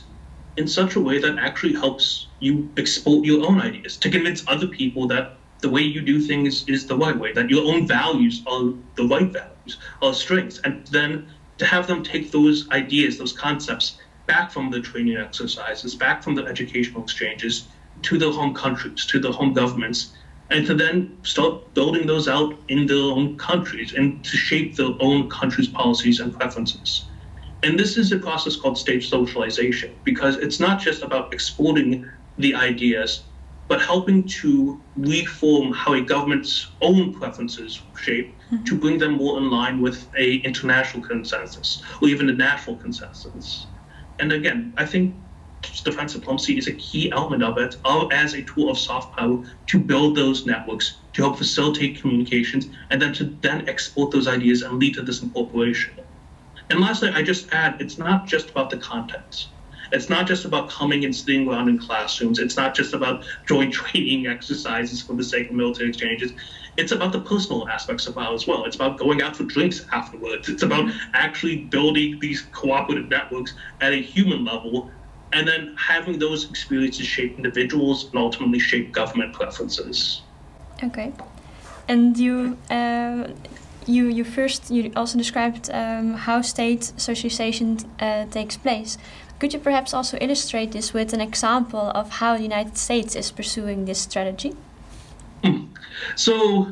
in 0.56 0.66
such 0.66 0.96
a 0.96 1.00
way 1.00 1.18
that 1.18 1.36
actually 1.38 1.74
helps 1.74 2.32
you 2.40 2.72
export 2.78 3.26
your 3.26 3.46
own 3.46 3.60
ideas 3.60 3.98
to 3.98 4.10
convince 4.10 4.42
other 4.48 4.66
people 4.68 5.06
that 5.08 5.42
the 5.60 5.68
way 5.68 5.82
you 5.82 6.00
do 6.00 6.20
things 6.20 6.64
is 6.68 6.86
the 6.86 6.96
right 6.96 7.18
way, 7.18 7.34
that 7.34 7.50
your 7.50 7.66
own 7.70 7.86
values 7.86 8.42
are 8.46 8.72
the 8.96 9.06
right 9.06 9.30
values, 9.30 9.55
are 10.02 10.14
strengths, 10.14 10.58
and 10.64 10.86
then 10.88 11.26
to 11.58 11.64
have 11.64 11.86
them 11.86 12.02
take 12.02 12.30
those 12.30 12.68
ideas, 12.70 13.18
those 13.18 13.32
concepts 13.32 13.98
back 14.26 14.50
from 14.50 14.70
the 14.70 14.80
training 14.80 15.16
exercises, 15.16 15.94
back 15.94 16.22
from 16.22 16.34
the 16.34 16.44
educational 16.44 17.02
exchanges 17.02 17.68
to 18.02 18.18
their 18.18 18.30
home 18.30 18.54
countries, 18.54 19.06
to 19.06 19.18
their 19.18 19.32
home 19.32 19.52
governments, 19.52 20.14
and 20.50 20.66
to 20.66 20.74
then 20.74 21.16
start 21.22 21.74
building 21.74 22.06
those 22.06 22.28
out 22.28 22.54
in 22.68 22.86
their 22.86 22.96
own 22.96 23.36
countries 23.36 23.92
and 23.94 24.22
to 24.24 24.36
shape 24.36 24.76
their 24.76 24.90
own 25.00 25.28
country's 25.28 25.68
policies 25.68 26.20
and 26.20 26.32
preferences. 26.32 27.08
And 27.62 27.78
this 27.78 27.96
is 27.96 28.12
a 28.12 28.18
process 28.18 28.54
called 28.54 28.78
state 28.78 29.02
socialization 29.02 29.96
because 30.04 30.36
it's 30.36 30.60
not 30.60 30.78
just 30.78 31.02
about 31.02 31.32
exporting 31.32 32.04
the 32.38 32.54
ideas, 32.54 33.25
but 33.68 33.82
helping 33.82 34.22
to 34.22 34.80
reform 34.96 35.72
how 35.72 35.94
a 35.94 36.00
government's 36.00 36.68
own 36.80 37.12
preferences 37.12 37.80
shape 37.98 38.34
mm-hmm. 38.50 38.64
to 38.64 38.76
bring 38.76 38.98
them 38.98 39.12
more 39.12 39.38
in 39.38 39.50
line 39.50 39.80
with 39.80 40.06
a 40.16 40.36
international 40.36 41.02
consensus 41.02 41.82
or 42.00 42.08
even 42.08 42.28
a 42.28 42.32
national 42.32 42.76
consensus. 42.76 43.66
And 44.18 44.32
again, 44.32 44.72
I 44.76 44.86
think 44.86 45.14
defense 45.84 46.12
diplomacy 46.14 46.56
is 46.58 46.68
a 46.68 46.72
key 46.72 47.10
element 47.10 47.42
of 47.42 47.58
it 47.58 47.76
as 48.12 48.34
a 48.34 48.42
tool 48.42 48.70
of 48.70 48.78
soft 48.78 49.16
power 49.16 49.42
to 49.66 49.78
build 49.78 50.16
those 50.16 50.46
networks, 50.46 50.98
to 51.14 51.22
help 51.22 51.38
facilitate 51.38 52.00
communications, 52.00 52.68
and 52.90 53.02
then 53.02 53.12
to 53.14 53.24
then 53.40 53.68
export 53.68 54.10
those 54.10 54.28
ideas 54.28 54.62
and 54.62 54.78
lead 54.78 54.94
to 54.94 55.02
this 55.02 55.22
incorporation. 55.22 55.94
And 56.70 56.80
lastly, 56.80 57.10
I 57.10 57.22
just 57.22 57.52
add, 57.52 57.80
it's 57.80 57.98
not 57.98 58.26
just 58.26 58.50
about 58.50 58.70
the 58.70 58.76
contents. 58.76 59.48
It's 59.92 60.08
not 60.08 60.26
just 60.26 60.44
about 60.44 60.70
coming 60.70 61.04
and 61.04 61.14
sitting 61.14 61.48
around 61.48 61.68
in 61.68 61.78
classrooms. 61.78 62.38
It's 62.38 62.56
not 62.56 62.74
just 62.74 62.94
about 62.94 63.24
joint 63.46 63.72
training 63.80 64.26
exercises 64.26 65.02
for 65.02 65.14
the 65.14 65.24
sake 65.24 65.50
of 65.50 65.56
military 65.56 65.88
exchanges. 65.88 66.32
It's 66.76 66.92
about 66.92 67.12
the 67.12 67.20
personal 67.20 67.68
aspects 67.68 68.06
of 68.06 68.16
it 68.18 68.32
as 68.34 68.46
well. 68.46 68.64
It's 68.64 68.76
about 68.76 68.98
going 68.98 69.22
out 69.22 69.36
for 69.36 69.44
drinks 69.44 69.86
afterwards. 69.92 70.48
It's 70.48 70.62
about 70.62 70.90
actually 71.14 71.56
building 71.56 72.18
these 72.20 72.42
cooperative 72.52 73.08
networks 73.08 73.54
at 73.80 73.92
a 73.92 74.02
human 74.02 74.44
level 74.44 74.90
and 75.32 75.48
then 75.48 75.74
having 75.76 76.18
those 76.18 76.48
experiences 76.48 77.06
shape 77.06 77.36
individuals 77.36 78.04
and 78.04 78.16
ultimately 78.16 78.58
shape 78.58 78.92
government 78.92 79.32
preferences. 79.32 80.22
Okay. 80.82 81.12
And 81.88 82.16
you 82.18 82.58
uh, 82.70 83.28
you 83.86 84.06
you 84.08 84.24
first 84.24 84.70
you 84.70 84.92
also 84.96 85.18
described 85.18 85.70
um, 85.70 86.14
how 86.14 86.42
state 86.42 86.92
socialization 86.96 87.78
uh, 88.00 88.26
takes 88.26 88.56
place. 88.56 88.98
Could 89.38 89.52
you 89.52 89.58
perhaps 89.58 89.92
also 89.92 90.16
illustrate 90.18 90.72
this 90.72 90.94
with 90.94 91.12
an 91.12 91.20
example 91.20 91.90
of 91.94 92.10
how 92.10 92.36
the 92.36 92.42
United 92.42 92.78
States 92.78 93.14
is 93.14 93.30
pursuing 93.30 93.84
this 93.84 93.98
strategy? 93.98 94.56
Hmm. 95.44 95.66
So, 96.14 96.68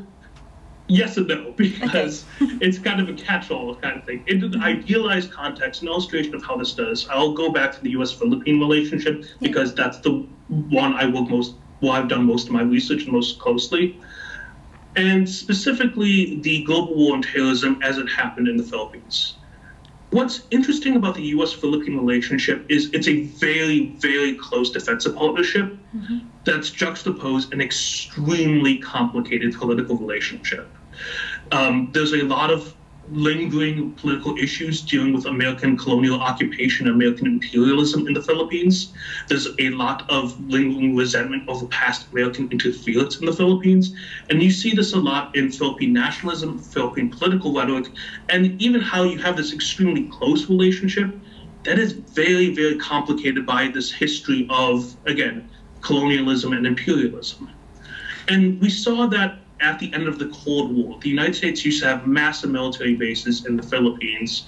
yes 0.86 1.18
and 1.18 1.28
no, 1.28 1.52
because 1.56 2.24
okay. 2.40 2.56
it's 2.62 2.78
kind 2.78 3.00
of 3.00 3.08
a 3.08 3.12
catch-all 3.12 3.74
kind 3.76 3.98
of 3.98 4.04
thing. 4.04 4.24
In 4.28 4.42
an 4.42 4.62
idealized 4.62 5.30
context, 5.30 5.82
an 5.82 5.88
illustration 5.88 6.34
of 6.34 6.42
how 6.42 6.56
this 6.56 6.72
does, 6.72 7.06
I'll 7.08 7.34
go 7.34 7.52
back 7.52 7.72
to 7.72 7.82
the 7.82 7.90
U.S.-Philippine 7.90 8.58
relationship 8.58 9.24
because 9.40 9.70
yeah. 9.70 9.84
that's 9.84 9.98
the 9.98 10.26
one 10.48 10.94
I 10.94 11.06
work 11.06 11.28
most, 11.28 11.56
well, 11.82 11.92
I've 11.92 12.08
done 12.08 12.24
most 12.24 12.46
of 12.46 12.52
my 12.52 12.62
research 12.62 13.06
most 13.06 13.38
closely, 13.38 14.00
and 14.96 15.28
specifically 15.28 16.40
the 16.40 16.64
global 16.64 16.96
war 16.96 17.14
on 17.14 17.20
terrorism 17.20 17.80
as 17.82 17.98
it 17.98 18.06
happened 18.06 18.48
in 18.48 18.56
the 18.56 18.62
Philippines. 18.62 19.36
What's 20.14 20.42
interesting 20.52 20.94
about 20.94 21.16
the 21.16 21.24
US 21.38 21.52
Philippine 21.52 21.96
relationship 21.96 22.66
is 22.68 22.88
it's 22.92 23.08
a 23.08 23.24
very, 23.24 23.86
very 23.98 24.34
close 24.34 24.70
defensive 24.70 25.16
partnership 25.16 25.76
mm-hmm. 25.92 26.18
that's 26.44 26.70
juxtaposed 26.70 27.52
an 27.52 27.60
extremely 27.60 28.78
complicated 28.78 29.54
political 29.54 29.96
relationship. 29.96 30.70
Um, 31.50 31.90
there's 31.92 32.12
a 32.12 32.22
lot 32.22 32.52
of 32.52 32.76
lingering 33.10 33.92
political 33.94 34.36
issues 34.36 34.80
dealing 34.82 35.12
with 35.12 35.26
American 35.26 35.76
colonial 35.76 36.20
occupation, 36.20 36.88
American 36.88 37.26
imperialism 37.26 38.06
in 38.06 38.14
the 38.14 38.22
Philippines. 38.22 38.92
There's 39.28 39.48
a 39.58 39.70
lot 39.70 40.08
of 40.10 40.38
lingering 40.48 40.96
resentment 40.96 41.48
over 41.48 41.66
past 41.66 42.10
American 42.12 42.50
interference 42.50 43.18
in 43.18 43.26
the 43.26 43.32
Philippines. 43.32 43.94
And 44.30 44.42
you 44.42 44.50
see 44.50 44.74
this 44.74 44.92
a 44.92 44.98
lot 44.98 45.34
in 45.36 45.50
Philippine 45.50 45.92
nationalism, 45.92 46.58
Philippine 46.58 47.10
political 47.10 47.54
rhetoric, 47.54 47.88
and 48.28 48.60
even 48.60 48.80
how 48.80 49.04
you 49.04 49.18
have 49.18 49.36
this 49.36 49.52
extremely 49.52 50.08
close 50.08 50.48
relationship 50.48 51.14
that 51.64 51.78
is 51.78 51.92
very, 51.92 52.54
very 52.54 52.78
complicated 52.78 53.46
by 53.46 53.68
this 53.68 53.90
history 53.90 54.46
of, 54.50 54.96
again, 55.06 55.48
colonialism 55.80 56.52
and 56.52 56.66
imperialism. 56.66 57.50
And 58.28 58.60
we 58.60 58.70
saw 58.70 59.06
that 59.08 59.38
at 59.64 59.78
the 59.78 59.92
end 59.94 60.06
of 60.06 60.18
the 60.18 60.26
Cold 60.26 60.74
War, 60.76 60.98
the 61.00 61.08
United 61.08 61.34
States 61.34 61.64
used 61.64 61.82
to 61.82 61.88
have 61.88 62.06
massive 62.06 62.50
military 62.50 62.94
bases 62.94 63.46
in 63.46 63.56
the 63.56 63.62
Philippines 63.62 64.46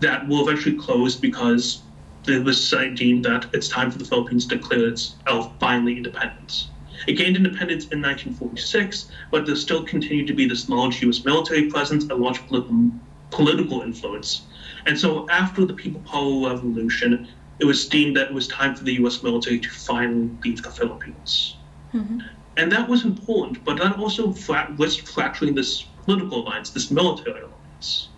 that 0.00 0.28
will 0.28 0.46
eventually 0.46 0.76
close 0.76 1.16
because 1.16 1.82
it 2.26 2.44
was 2.44 2.74
deemed 2.94 3.24
that 3.24 3.46
it's 3.54 3.68
time 3.68 3.90
for 3.90 3.98
the 3.98 4.04
Philippines 4.04 4.46
to 4.46 4.56
declare 4.56 4.88
itself 4.88 5.50
finally 5.58 5.96
independence. 5.96 6.68
It 7.06 7.14
gained 7.14 7.36
independence 7.36 7.84
in 7.84 8.02
1946, 8.02 9.10
but 9.30 9.46
there 9.46 9.56
still 9.56 9.84
continued 9.84 10.26
to 10.26 10.34
be 10.34 10.46
this 10.46 10.68
large 10.68 11.00
U.S. 11.02 11.24
military 11.24 11.70
presence 11.70 12.04
and 12.04 12.20
large 12.20 12.46
political, 12.46 12.90
political 13.30 13.80
influence. 13.82 14.42
And 14.86 14.98
so 14.98 15.28
after 15.30 15.64
the 15.64 15.72
People 15.72 16.02
Power 16.02 16.50
Revolution, 16.52 17.28
it 17.58 17.64
was 17.64 17.88
deemed 17.88 18.16
that 18.16 18.28
it 18.28 18.34
was 18.34 18.48
time 18.48 18.74
for 18.74 18.84
the 18.84 18.94
U.S. 18.94 19.22
military 19.22 19.58
to 19.58 19.70
finally 19.70 20.30
leave 20.44 20.62
the 20.62 20.70
Philippines. 20.70 21.56
Mm-hmm. 21.94 22.20
And 22.58 22.72
that 22.72 22.88
was 22.88 23.04
important, 23.04 23.64
but 23.64 23.78
that 23.78 23.96
also 23.98 24.32
flat, 24.32 24.76
risked 24.76 25.06
fracturing 25.06 25.54
this 25.54 25.82
political 26.04 26.42
alliance, 26.42 26.70
this 26.70 26.90
military 26.90 27.40
alliance. 27.40 28.08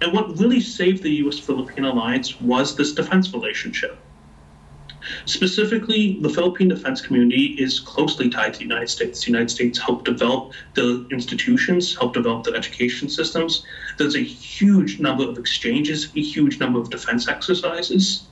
And 0.00 0.12
what 0.12 0.38
really 0.38 0.60
saved 0.60 1.02
the 1.02 1.10
US 1.26 1.40
Philippine 1.40 1.84
alliance 1.84 2.40
was 2.40 2.76
this 2.76 2.92
defense 2.92 3.34
relationship. 3.34 3.98
Specifically, 5.24 6.18
the 6.20 6.28
Philippine 6.28 6.68
defense 6.68 7.00
community 7.00 7.56
is 7.58 7.80
closely 7.80 8.30
tied 8.30 8.52
to 8.52 8.58
the 8.60 8.64
United 8.64 8.90
States. 8.90 9.24
The 9.24 9.32
United 9.32 9.50
States 9.50 9.76
helped 9.76 10.04
develop 10.04 10.52
the 10.74 11.08
institutions, 11.10 11.96
helped 11.96 12.14
develop 12.14 12.44
the 12.44 12.54
education 12.54 13.08
systems. 13.08 13.64
There's 13.96 14.14
a 14.14 14.22
huge 14.22 15.00
number 15.00 15.28
of 15.28 15.36
exchanges, 15.36 16.12
a 16.14 16.22
huge 16.22 16.60
number 16.60 16.78
of 16.78 16.90
defense 16.90 17.26
exercises. 17.26 18.27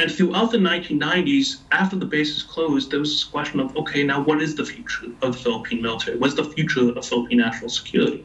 And 0.00 0.10
throughout 0.10 0.50
the 0.50 0.56
1990s, 0.56 1.58
after 1.72 1.94
the 1.94 2.06
bases 2.06 2.42
closed, 2.42 2.90
there 2.90 3.00
was 3.00 3.12
this 3.12 3.24
question 3.24 3.60
of 3.60 3.76
okay, 3.76 4.02
now 4.02 4.22
what 4.22 4.40
is 4.40 4.54
the 4.54 4.64
future 4.64 5.04
of 5.20 5.32
the 5.34 5.38
Philippine 5.38 5.82
military? 5.82 6.16
What's 6.16 6.32
the 6.32 6.44
future 6.44 6.88
of 6.88 7.04
Philippine 7.04 7.36
national 7.36 7.68
security? 7.68 8.24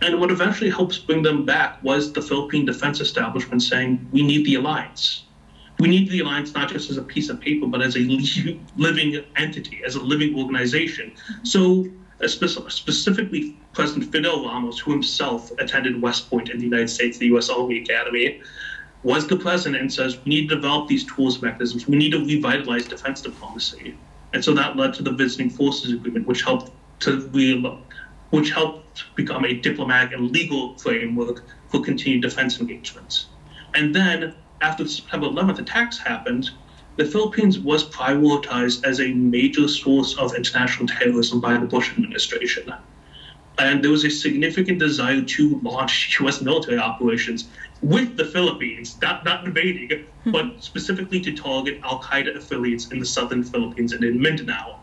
And 0.00 0.18
what 0.18 0.32
eventually 0.32 0.68
helps 0.68 0.98
bring 0.98 1.22
them 1.22 1.44
back 1.44 1.80
was 1.84 2.12
the 2.12 2.20
Philippine 2.20 2.64
defense 2.64 2.98
establishment 2.98 3.62
saying, 3.62 4.08
we 4.10 4.22
need 4.22 4.44
the 4.44 4.56
alliance. 4.56 5.26
We 5.78 5.86
need 5.86 6.10
the 6.10 6.18
alliance 6.18 6.52
not 6.52 6.68
just 6.68 6.90
as 6.90 6.96
a 6.96 7.02
piece 7.02 7.28
of 7.28 7.40
paper, 7.40 7.66
but 7.68 7.80
as 7.80 7.94
a 7.94 8.00
living 8.76 9.24
entity, 9.36 9.82
as 9.86 9.94
a 9.94 10.00
living 10.00 10.36
organization. 10.36 11.12
So, 11.44 11.86
uh, 12.20 12.26
specifically, 12.26 13.56
President 13.72 14.10
Fidel 14.10 14.44
Ramos, 14.44 14.80
who 14.80 14.90
himself 14.90 15.52
attended 15.60 16.02
West 16.02 16.28
Point 16.28 16.48
in 16.48 16.58
the 16.58 16.64
United 16.64 16.88
States, 16.88 17.18
the 17.18 17.26
U.S. 17.26 17.50
Army 17.50 17.82
Academy, 17.82 18.40
was 19.02 19.26
the 19.26 19.36
president 19.36 19.80
and 19.80 19.92
says 19.92 20.18
we 20.24 20.30
need 20.30 20.48
to 20.48 20.56
develop 20.56 20.88
these 20.88 21.04
tools 21.04 21.40
mechanisms. 21.42 21.86
We 21.86 21.96
need 21.96 22.10
to 22.10 22.24
revitalize 22.24 22.86
defense 22.86 23.20
diplomacy. 23.20 23.96
And 24.32 24.44
so 24.44 24.52
that 24.54 24.76
led 24.76 24.94
to 24.94 25.02
the 25.02 25.12
Visiting 25.12 25.50
Forces 25.50 25.92
Agreement, 25.92 26.26
which 26.26 26.42
helped 26.42 26.70
to 27.00 27.28
re- 27.32 27.78
which 28.30 28.50
helped 28.50 29.04
become 29.14 29.44
a 29.44 29.54
diplomatic 29.54 30.12
and 30.12 30.30
legal 30.30 30.76
framework 30.78 31.44
for 31.68 31.80
continued 31.80 32.22
defense 32.22 32.58
engagements. 32.60 33.26
And 33.74 33.94
then, 33.94 34.34
after 34.60 34.84
the 34.84 34.90
September 34.90 35.28
11th 35.28 35.60
attacks 35.60 35.98
happened, 35.98 36.50
the 36.96 37.04
Philippines 37.04 37.58
was 37.58 37.88
prioritized 37.90 38.84
as 38.84 39.00
a 39.00 39.12
major 39.12 39.68
source 39.68 40.16
of 40.16 40.34
international 40.34 40.88
terrorism 40.88 41.40
by 41.40 41.56
the 41.58 41.66
Bush 41.66 41.92
administration. 41.92 42.72
And 43.58 43.82
there 43.82 43.90
was 43.90 44.04
a 44.04 44.10
significant 44.10 44.78
desire 44.78 45.22
to 45.22 45.60
launch 45.62 46.16
U.S. 46.20 46.40
military 46.40 46.78
operations 46.78 47.48
with 47.82 48.16
the 48.16 48.24
Philippines, 48.24 48.96
not, 49.02 49.24
not 49.24 49.44
debating, 49.44 49.88
mm-hmm. 49.88 50.30
but 50.30 50.62
specifically 50.62 51.20
to 51.20 51.32
target 51.32 51.80
Al 51.84 52.00
Qaeda 52.00 52.36
affiliates 52.36 52.88
in 52.88 52.98
the 52.98 53.06
southern 53.06 53.42
Philippines 53.42 53.92
and 53.92 54.02
in 54.02 54.20
Mindanao. 54.20 54.80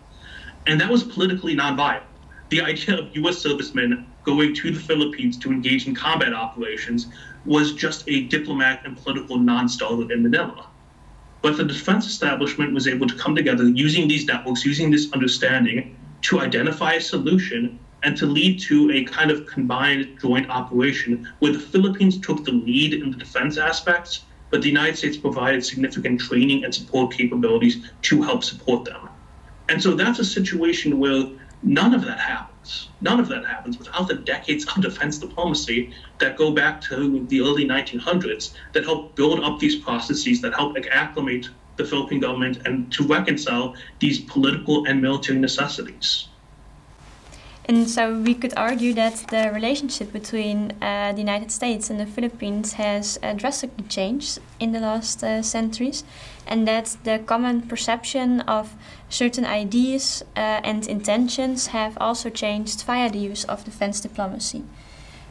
And 0.68 0.80
that 0.80 0.90
was 0.90 1.04
politically 1.04 1.56
nonviolent. 1.56 2.04
The 2.50 2.62
idea 2.62 3.00
of 3.00 3.16
U.S. 3.16 3.40
servicemen 3.40 4.06
going 4.24 4.54
to 4.56 4.72
the 4.72 4.80
Philippines 4.80 5.38
to 5.40 5.52
engage 5.52 5.88
in 5.88 5.96
combat 5.96 6.34
operations 6.34 7.08
was 7.46 7.74
just 7.74 8.04
a 8.08 8.24
diplomatic 8.24 8.86
and 8.86 8.96
political 8.96 9.38
non 9.38 9.68
starter 9.68 10.12
in 10.12 10.24
Manila. 10.24 10.68
But 11.42 11.58
the 11.58 11.66
defense 11.66 12.06
establishment 12.06 12.74
was 12.74 12.88
able 12.88 13.08
to 13.08 13.16
come 13.16 13.36
together 13.36 13.68
using 13.68 14.08
these 14.08 14.26
networks, 14.26 14.64
using 14.66 14.92
this 14.92 15.12
understanding 15.12 15.98
to 16.22 16.40
identify 16.40 16.94
a 16.94 17.02
solution 17.02 17.80
and 18.04 18.18
to 18.18 18.26
lead 18.26 18.60
to 18.60 18.92
a 18.92 19.04
kind 19.06 19.32
of 19.32 19.46
combined 19.48 20.18
joint 20.22 20.50
operation 20.50 21.28
where 21.40 21.54
the 21.54 21.60
Philippines 21.60 22.20
took 22.20 22.44
the 22.44 22.52
lead 22.52 22.94
in 22.94 23.12
the 23.12 23.18
defense 23.18 23.58
aspects, 23.58 24.24
but 24.50 24.62
the 24.62 24.68
United 24.68 24.98
States 24.98 25.18
provided 25.18 25.66
significant 25.66 26.20
training 26.20 26.64
and 26.64 26.76
support 26.76 27.14
capabilities 27.14 27.90
to 28.04 28.22
help 28.22 28.44
support 28.44 28.86
them. 28.86 29.10
And 29.70 29.82
so 29.82 29.96
that's 29.96 30.20
a 30.20 30.26
situation 30.26 31.00
where 31.00 31.26
none 31.64 31.94
of 31.94 32.06
that 32.06 32.20
happens. 32.20 32.90
None 33.02 33.20
of 33.20 33.28
that 33.30 33.46
happens 33.46 33.78
without 33.78 34.08
the 34.08 34.16
decades 34.16 34.66
of 34.66 34.82
defense 34.82 35.18
diplomacy 35.18 35.94
that 36.20 36.38
go 36.38 36.52
back 36.52 36.82
to 36.82 37.26
the 37.28 37.42
early 37.42 37.66
1900s 37.66 38.54
that 38.74 38.84
help 38.84 39.16
build 39.16 39.40
up 39.40 39.60
these 39.60 39.78
processes, 39.78 40.42
that 40.42 40.54
help 40.54 40.78
acclimate 40.92 41.50
the 41.78 41.86
Philippine 41.86 42.20
government 42.20 42.62
and 42.66 42.92
to 42.92 43.04
reconcile 43.08 43.76
these 44.00 44.20
political 44.22 44.86
and 44.86 45.02
military 45.02 45.40
necessities. 45.40 46.28
And 47.66 47.90
so 47.90 48.20
we 48.20 48.34
could 48.34 48.54
argue 48.58 48.94
that 48.94 49.26
the 49.30 49.50
relationship 49.54 50.12
between 50.12 50.74
uh, 50.82 51.14
the 51.14 51.20
United 51.20 51.50
States 51.50 51.90
and 51.90 51.98
the 51.98 52.06
Philippines 52.06 52.74
has 52.74 53.18
uh, 53.24 53.34
drastically 53.34 53.86
changed 53.88 54.40
in 54.60 54.74
the 54.74 54.82
last 54.82 55.24
uh, 55.24 55.42
centuries, 55.42 56.04
and 56.46 56.68
that 56.68 56.98
the 57.06 57.20
common 57.20 57.62
perception 57.62 58.42
of 58.42 58.76
certain 59.10 59.46
ideas 59.46 60.24
uh, 60.36 60.60
and 60.64 60.88
intentions 60.88 61.68
have 61.68 61.98
also 62.02 62.30
changed 62.30 62.82
via 62.84 63.10
the 63.10 63.20
use 63.20 63.46
of 63.46 63.64
defense 63.64 64.02
diplomacy. 64.02 64.64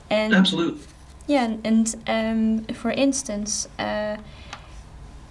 And 0.09 0.33
Absolutely. 0.33 0.81
Yeah, 1.27 1.57
and 1.65 1.95
um, 2.07 2.65
for 2.75 2.91
instance, 2.91 3.69
uh, 3.79 4.17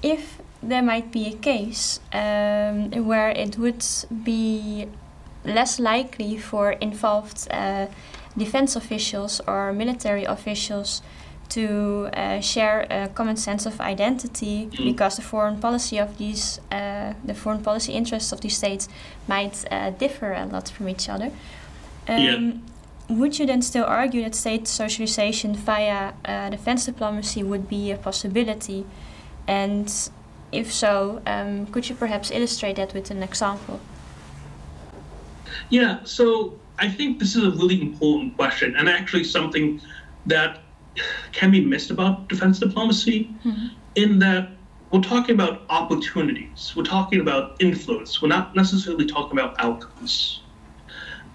if 0.04 0.40
there 0.64 0.84
might 0.84 1.12
be 1.12 1.28
a 1.28 1.34
case 1.34 2.00
um, 2.14 2.92
where 3.06 3.30
it 3.30 3.58
would 3.58 3.84
be 4.24 4.88
less 5.46 5.80
likely 5.80 6.38
for 6.38 6.72
involved 6.74 7.48
uh, 7.52 7.88
defense 8.38 8.76
officials 8.76 9.42
or 9.48 9.74
military 9.74 10.24
officials 10.24 11.02
to 11.50 12.10
uh, 12.14 12.40
share 12.40 12.88
a 12.90 13.10
common 13.10 13.36
sense 13.36 13.66
of 13.66 13.82
identity 13.82 14.70
because 14.86 15.18
the 15.18 15.22
foreign 15.22 15.60
policy 15.60 15.98
of 15.98 16.18
these 16.18 16.60
uh, 16.72 17.14
the 17.26 17.34
foreign 17.34 17.62
policy 17.62 17.92
interests 17.92 18.32
of 18.32 18.40
these 18.40 18.56
states 18.56 18.88
might 19.28 19.66
uh, 19.70 19.90
differ 19.90 20.32
a 20.32 20.46
lot 20.46 20.70
from 20.70 20.88
each 20.88 21.10
other. 21.10 21.32
Um, 22.08 22.20
yeah. 22.20 22.52
Would 23.10 23.40
you 23.40 23.46
then 23.46 23.62
still 23.62 23.84
argue 23.84 24.24
that 24.24 24.36
state 24.36 24.68
socialization 24.68 25.54
via 25.56 26.14
uh, 26.24 26.50
defense 26.50 26.86
diplomacy 26.86 27.44
would 27.44 27.68
be 27.68 27.92
a 27.92 27.98
possibility? 27.98 28.86
And 29.46 29.92
if 30.54 30.72
so, 30.72 31.22
um, 31.26 31.66
could 31.68 31.90
you 31.90 31.96
perhaps 31.96 32.32
illustrate 32.32 32.78
that 32.78 32.94
with 32.94 33.12
an 33.12 33.22
example? 33.22 33.82
Yeah, 35.70 36.04
so 36.04 36.60
I 36.80 36.90
think 36.90 37.20
this 37.20 37.36
is 37.36 37.44
a 37.44 37.52
really 37.52 37.82
important 37.82 38.36
question, 38.36 38.76
and 38.76 38.90
actually 38.90 39.24
something 39.24 39.82
that 40.26 40.62
can 41.32 41.52
be 41.52 41.64
missed 41.64 41.92
about 41.92 42.28
defense 42.28 42.60
diplomacy, 42.60 43.34
mm-hmm. 43.46 43.68
in 43.96 44.20
that 44.20 44.50
we're 44.92 45.02
talking 45.02 45.36
about 45.36 45.62
opportunities, 45.70 46.74
we're 46.76 46.84
talking 46.84 47.22
about 47.22 47.56
influence, 47.62 48.22
we're 48.22 48.28
not 48.28 48.56
necessarily 48.56 49.06
talking 49.06 49.40
about 49.40 49.56
outcomes. 49.60 50.42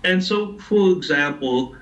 And 0.04 0.22
so, 0.22 0.58
for 0.58 0.90
example, 0.90 1.74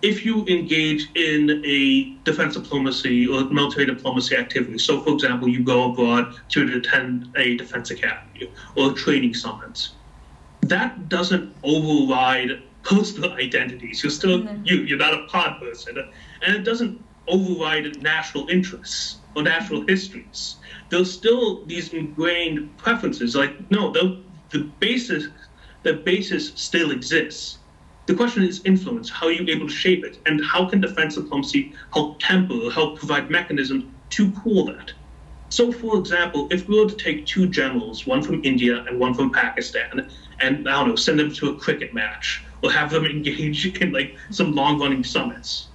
if 0.00 0.24
you 0.24 0.44
engage 0.46 1.08
in 1.14 1.62
a 1.64 2.16
defense 2.24 2.54
diplomacy 2.54 3.26
or 3.28 3.44
military 3.44 3.86
diplomacy 3.86 4.36
activity, 4.36 4.78
so 4.78 5.00
for 5.00 5.12
example, 5.12 5.48
you 5.48 5.62
go 5.62 5.92
abroad 5.92 6.34
to 6.48 6.76
attend 6.76 7.30
a 7.36 7.56
defense 7.56 7.90
academy 7.90 8.50
or 8.74 8.90
a 8.90 8.94
training 8.94 9.34
summit, 9.34 9.90
that 10.62 11.08
doesn't 11.08 11.54
override 11.62 12.62
personal 12.82 13.32
identities. 13.46 14.02
You're 14.02 14.10
still 14.10 14.42
mm-hmm. 14.42 14.64
you. 14.64 14.76
You're 14.82 14.98
not 14.98 15.14
a 15.14 15.26
pod 15.26 15.60
person, 15.60 15.98
and 16.42 16.56
it 16.56 16.64
doesn't 16.64 17.02
override 17.28 18.02
national 18.02 18.48
interests 18.48 19.18
or 19.36 19.42
national 19.42 19.86
histories. 19.86 20.56
There's 20.88 21.12
still 21.12 21.64
these 21.66 21.92
ingrained 21.92 22.76
preferences. 22.76 23.34
Like 23.34 23.70
no, 23.70 23.92
the 23.92 24.22
the 24.50 24.64
basis 24.80 25.28
the 25.82 25.94
basis 25.94 26.52
still 26.54 26.90
exists. 26.90 27.58
The 28.06 28.14
question 28.14 28.42
is 28.42 28.60
influence. 28.64 29.08
How 29.08 29.26
are 29.26 29.32
you 29.32 29.46
able 29.48 29.68
to 29.68 29.72
shape 29.72 30.04
it, 30.04 30.18
and 30.26 30.44
how 30.44 30.68
can 30.68 30.80
defense 30.80 31.14
diplomacy 31.14 31.72
help 31.92 32.18
temper, 32.20 32.70
help 32.70 32.98
provide 32.98 33.30
mechanisms 33.30 33.84
to 34.10 34.30
cool 34.32 34.66
that? 34.66 34.92
So, 35.52 35.70
for 35.70 35.98
example, 35.98 36.48
if 36.50 36.66
we 36.66 36.80
were 36.80 36.88
to 36.88 36.96
take 36.96 37.26
two 37.26 37.46
generals, 37.46 38.06
one 38.06 38.22
from 38.22 38.42
India 38.42 38.86
and 38.88 38.98
one 38.98 39.12
from 39.12 39.30
Pakistan, 39.30 40.10
and 40.40 40.66
I 40.66 40.72
don't 40.72 40.88
know, 40.88 40.96
send 40.96 41.18
them 41.18 41.30
to 41.34 41.50
a 41.50 41.56
cricket 41.56 41.92
match 41.92 42.42
or 42.62 42.72
have 42.72 42.88
them 42.88 43.04
engage 43.04 43.66
in 43.82 43.92
like 43.92 44.16
some 44.30 44.54
long-running 44.54 45.04
summits, 45.04 45.68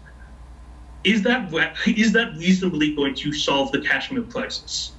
is 1.04 1.22
that 1.22 1.54
is 1.86 2.12
that 2.13 2.36
reasonably 2.38 2.96
going 2.96 3.13
to 3.13 3.32
solve 3.32 3.72
the 3.72 3.80
Kashmir 3.80 4.24
crisis? 4.24 4.94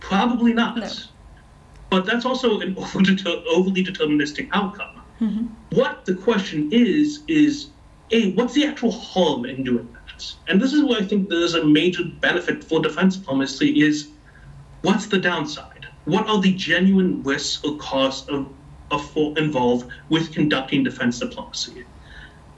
Probably 0.00 0.52
not. 0.52 0.76
No. 0.76 0.90
But 1.88 2.04
that's 2.04 2.26
also 2.26 2.60
an 2.60 2.76
overly 2.76 3.82
deterministic 3.82 4.50
outcome. 4.52 5.00
Mm-hmm. 5.22 5.46
What 5.70 6.04
the 6.04 6.14
question 6.14 6.68
is 6.70 7.22
is, 7.26 7.70
a 8.10 8.32
what's 8.32 8.52
the 8.52 8.66
actual 8.66 8.92
harm 8.92 9.46
in 9.46 9.64
doing 9.64 9.88
that? 9.94 9.99
And 10.48 10.60
this 10.60 10.72
is 10.72 10.82
where 10.82 11.00
I 11.00 11.04
think 11.04 11.28
there's 11.28 11.54
a 11.54 11.64
major 11.64 12.04
benefit 12.20 12.64
for 12.64 12.80
defense 12.80 13.16
diplomacy 13.16 13.82
is 13.82 14.08
what's 14.82 15.06
the 15.06 15.18
downside? 15.18 15.86
What 16.04 16.26
are 16.28 16.40
the 16.40 16.52
genuine 16.52 17.22
risks 17.22 17.64
or 17.64 17.76
costs 17.76 18.28
of, 18.28 18.48
of 18.90 19.16
involved 19.36 19.90
with 20.08 20.32
conducting 20.32 20.82
defense 20.82 21.18
diplomacy? 21.18 21.84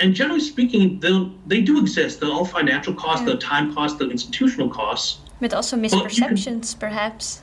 And 0.00 0.14
generally 0.14 0.40
speaking, 0.40 1.00
they 1.46 1.60
do 1.60 1.78
exist. 1.78 2.20
There 2.20 2.28
are 2.28 2.32
all 2.32 2.44
financial 2.44 2.94
costs, 2.94 3.20
yeah. 3.20 3.26
there 3.26 3.34
are 3.36 3.40
time 3.40 3.74
costs, 3.74 3.98
there 3.98 4.08
are 4.08 4.10
institutional 4.10 4.68
costs. 4.68 5.20
But 5.40 5.54
also 5.54 5.76
misperceptions, 5.76 6.72
can, 6.72 6.80
perhaps. 6.80 7.42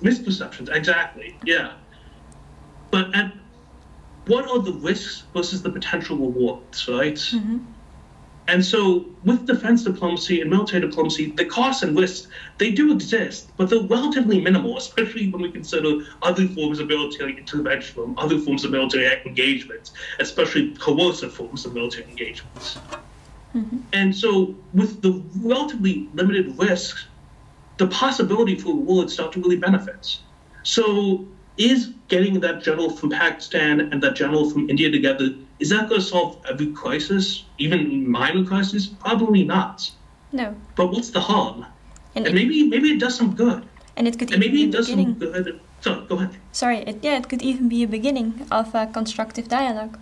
Misperceptions, 0.00 0.74
exactly. 0.74 1.36
Yeah. 1.44 1.72
But 2.90 3.14
at, 3.14 3.32
what 4.26 4.48
are 4.48 4.60
the 4.60 4.72
risks 4.72 5.24
versus 5.34 5.62
the 5.62 5.70
potential 5.70 6.16
rewards, 6.16 6.88
right? 6.88 7.14
Mm-hmm. 7.14 7.58
And 8.50 8.64
so, 8.64 9.06
with 9.24 9.46
defense 9.46 9.84
diplomacy 9.84 10.40
and 10.40 10.50
military 10.50 10.80
diplomacy, 10.80 11.30
the 11.30 11.44
costs 11.44 11.84
and 11.84 11.96
risks 11.96 12.26
they 12.58 12.72
do 12.72 12.90
exist, 12.92 13.48
but 13.56 13.70
they're 13.70 13.78
relatively 13.82 14.40
minimal, 14.40 14.76
especially 14.76 15.30
when 15.30 15.42
we 15.42 15.52
consider 15.52 16.04
other 16.20 16.48
forms 16.48 16.80
of 16.80 16.88
military 16.88 17.38
intervention, 17.38 18.12
other 18.18 18.40
forms 18.40 18.64
of 18.64 18.72
military 18.72 19.06
engagement, 19.24 19.92
especially 20.18 20.74
coercive 20.74 21.32
forms 21.32 21.64
of 21.64 21.74
military 21.74 22.10
engagements. 22.10 22.78
Mm-hmm. 23.54 23.78
And 23.92 24.16
so, 24.16 24.56
with 24.74 25.00
the 25.00 25.22
relatively 25.44 26.08
limited 26.14 26.58
risks, 26.58 27.06
the 27.76 27.86
possibility 27.86 28.56
for 28.56 28.74
rewards 28.74 29.12
start 29.12 29.30
to 29.34 29.40
really 29.40 29.58
benefit. 29.58 30.18
So, 30.64 31.24
is 31.60 31.92
getting 32.08 32.40
that 32.40 32.62
general 32.62 32.90
from 32.90 33.10
Pakistan 33.10 33.80
and 33.92 34.02
that 34.02 34.16
general 34.16 34.50
from 34.50 34.68
India 34.70 34.90
together 34.90 35.34
is 35.58 35.68
that 35.68 35.90
going 35.90 36.00
to 36.00 36.06
solve 36.06 36.38
every 36.48 36.72
crisis, 36.72 37.44
even 37.58 38.10
minor 38.10 38.44
crisis? 38.44 38.86
Probably 38.86 39.44
not. 39.44 39.90
No. 40.32 40.56
But 40.74 40.86
what's 40.90 41.10
the 41.10 41.20
harm? 41.20 41.66
And, 42.14 42.26
and 42.26 42.34
maybe 42.34 42.66
maybe 42.66 42.88
it 42.92 42.98
does 42.98 43.14
some 43.14 43.34
good. 43.34 43.62
And 43.96 44.08
it 44.08 44.18
could 44.18 44.32
and 44.32 44.40
maybe 44.40 44.62
it 44.64 44.72
does 44.72 44.86
beginning. 44.86 45.20
some 45.20 45.32
good. 45.32 45.60
So 45.82 46.00
go 46.08 46.16
ahead. 46.16 46.36
Sorry. 46.52 46.78
It, 46.78 47.00
yeah, 47.02 47.18
it 47.18 47.28
could 47.28 47.42
even 47.42 47.68
be 47.68 47.82
a 47.82 47.88
beginning 47.88 48.46
of 48.50 48.74
a 48.74 48.86
constructive 48.86 49.48
dialogue. 49.48 49.98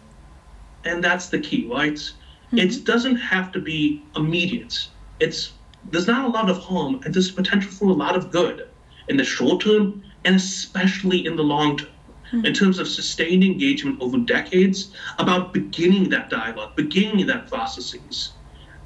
And 0.84 1.02
that's 1.02 1.28
the 1.28 1.40
key, 1.40 1.66
right? 1.66 1.94
Mm-hmm. 1.94 2.58
It 2.58 2.84
doesn't 2.84 3.16
have 3.16 3.50
to 3.52 3.60
be 3.60 4.02
immediate. 4.14 4.86
It's 5.18 5.52
there's 5.90 6.06
not 6.06 6.24
a 6.24 6.28
lot 6.28 6.48
of 6.48 6.58
harm, 6.58 7.00
and 7.04 7.12
there's 7.12 7.30
potential 7.30 7.72
for 7.72 7.86
a 7.86 7.98
lot 8.04 8.14
of 8.16 8.30
good 8.30 8.68
in 9.08 9.16
the 9.16 9.24
short 9.24 9.62
term, 9.62 10.02
and 10.24 10.36
especially 10.36 11.26
in 11.26 11.36
the 11.36 11.42
long 11.42 11.78
term 11.78 11.88
mm-hmm. 12.32 12.44
in 12.44 12.54
terms 12.54 12.78
of 12.78 12.88
sustained 12.88 13.44
engagement 13.44 14.00
over 14.00 14.18
decades 14.18 14.92
about 15.18 15.52
beginning 15.52 16.08
that 16.10 16.30
dialogue, 16.30 16.76
beginning 16.76 17.26
that 17.26 17.48
processes. 17.48 18.32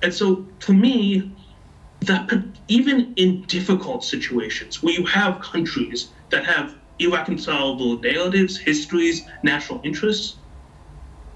And 0.03 0.13
so, 0.13 0.47
to 0.61 0.73
me, 0.73 1.33
that 2.01 2.45
even 2.69 3.13
in 3.17 3.43
difficult 3.43 4.05
situations 4.05 4.83
where 4.83 4.93
you 4.93 5.07
have 5.07 5.41
countries 5.41 6.09
that 6.31 6.45
have 6.45 6.77
irreconcilable 6.99 7.99
narratives, 8.01 8.57
histories, 8.57 9.23
national 9.43 9.81
interests, 9.85 10.37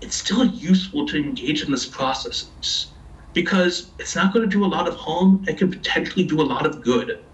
it's 0.00 0.16
still 0.16 0.44
useful 0.44 1.06
to 1.06 1.16
engage 1.16 1.62
in 1.62 1.70
this 1.70 1.87
processes 1.87 2.88
because 3.32 3.90
it's 3.98 4.16
not 4.16 4.32
going 4.32 4.48
to 4.48 4.50
do 4.50 4.64
a 4.64 4.66
lot 4.66 4.88
of 4.88 4.96
harm. 4.96 5.44
It 5.46 5.59
can 5.59 5.70
potentially 5.70 6.24
do 6.24 6.40
a 6.40 6.42
lot 6.42 6.66
of 6.66 6.82
good 6.82 7.24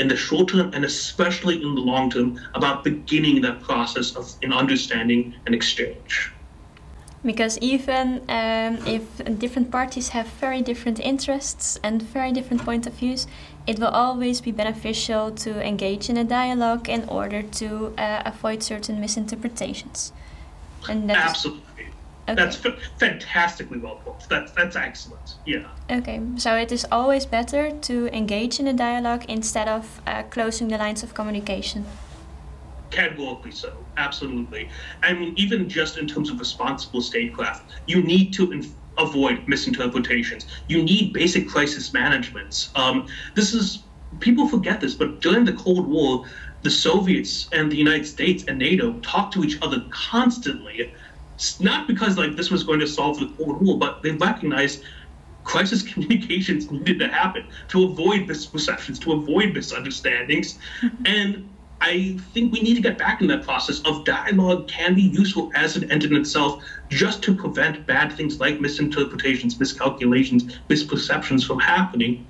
in 0.00 0.08
the 0.08 0.16
short 0.16 0.48
term 0.48 0.72
and 0.74 0.84
especially 0.84 1.56
in 1.62 1.74
the 1.74 1.80
long 1.80 2.10
term 2.10 2.40
about 2.54 2.82
beginning 2.82 3.42
that 3.42 3.60
process 3.60 4.16
of 4.16 4.34
in 4.42 4.52
understanding 4.52 5.34
and 5.46 5.54
exchange. 5.54 6.32
Because 7.22 7.58
even 7.58 8.22
um, 8.30 8.78
if 8.86 9.04
different 9.38 9.70
parties 9.70 10.08
have 10.08 10.26
very 10.26 10.62
different 10.62 10.98
interests 10.98 11.78
and 11.84 12.00
very 12.00 12.32
different 12.32 12.64
point 12.64 12.86
of 12.86 12.94
views, 12.94 13.26
it 13.66 13.78
will 13.78 13.94
always 14.06 14.40
be 14.40 14.52
beneficial 14.52 15.30
to 15.44 15.50
engage 15.62 16.08
in 16.08 16.16
a 16.16 16.24
dialogue 16.24 16.88
in 16.88 17.06
order 17.08 17.42
to 17.42 17.92
uh, 17.98 18.22
avoid 18.24 18.62
certain 18.62 18.98
misinterpretations. 18.98 20.12
And 20.88 21.10
Absolutely. 21.10 21.62
Okay. 22.30 22.44
That's 22.44 22.64
f- 22.64 22.78
fantastically 22.98 23.78
well 23.78 23.96
put. 23.96 24.28
That's 24.28 24.52
that's 24.52 24.76
excellent. 24.76 25.34
Yeah. 25.44 25.66
Okay, 25.90 26.20
so 26.36 26.54
it 26.54 26.70
is 26.70 26.86
always 26.92 27.26
better 27.26 27.72
to 27.72 28.08
engage 28.16 28.60
in 28.60 28.68
a 28.68 28.72
dialogue 28.72 29.24
instead 29.28 29.66
of 29.66 30.00
uh, 30.06 30.22
closing 30.24 30.68
the 30.68 30.78
lines 30.78 31.02
of 31.02 31.12
communication. 31.12 31.84
Categorically 32.90 33.50
so, 33.50 33.72
absolutely. 33.96 34.68
I 35.02 35.12
mean, 35.12 35.34
even 35.36 35.68
just 35.68 35.98
in 35.98 36.06
terms 36.06 36.30
of 36.30 36.38
responsible 36.38 37.00
statecraft, 37.00 37.72
you 37.86 38.00
need 38.02 38.32
to 38.34 38.52
inf- 38.52 38.74
avoid 38.96 39.48
misinterpretations. 39.48 40.46
You 40.68 40.84
need 40.84 41.12
basic 41.12 41.48
crisis 41.48 41.92
management. 41.92 42.68
Um, 42.76 43.08
this 43.34 43.54
is 43.54 43.84
people 44.20 44.46
forget 44.46 44.80
this, 44.80 44.94
but 44.94 45.20
during 45.20 45.44
the 45.44 45.52
Cold 45.52 45.88
War, 45.88 46.24
the 46.62 46.70
Soviets 46.70 47.48
and 47.52 47.72
the 47.72 47.76
United 47.76 48.06
States 48.06 48.44
and 48.46 48.58
NATO 48.58 48.92
talked 49.00 49.34
to 49.34 49.42
each 49.44 49.58
other 49.62 49.84
constantly 49.90 50.92
not 51.60 51.86
because 51.86 52.16
like 52.18 52.36
this 52.36 52.50
was 52.50 52.62
going 52.62 52.80
to 52.80 52.86
solve 52.86 53.18
the 53.18 53.26
Cold 53.36 53.60
War, 53.62 53.78
but 53.78 54.02
they 54.02 54.12
recognized 54.12 54.82
crisis 55.44 55.82
communications 55.92 56.70
needed 56.70 56.98
to 56.98 57.08
happen 57.08 57.46
to 57.68 57.84
avoid 57.84 58.28
misperceptions, 58.28 59.00
to 59.00 59.12
avoid 59.12 59.54
misunderstandings, 59.54 60.58
and 61.04 61.48
I 61.80 62.18
think 62.34 62.52
we 62.52 62.60
need 62.60 62.74
to 62.74 62.82
get 62.82 62.98
back 62.98 63.22
in 63.22 63.26
that 63.28 63.42
process 63.42 63.80
of 63.86 64.04
dialogue 64.04 64.68
can 64.68 64.94
be 64.94 65.02
useful 65.02 65.50
as 65.54 65.76
an 65.76 65.90
end 65.90 66.04
in 66.04 66.14
itself 66.14 66.62
just 66.90 67.22
to 67.22 67.34
prevent 67.34 67.86
bad 67.86 68.12
things 68.12 68.38
like 68.38 68.60
misinterpretations, 68.60 69.58
miscalculations, 69.58 70.60
misperceptions 70.68 71.46
from 71.46 71.58
happening, 71.58 72.26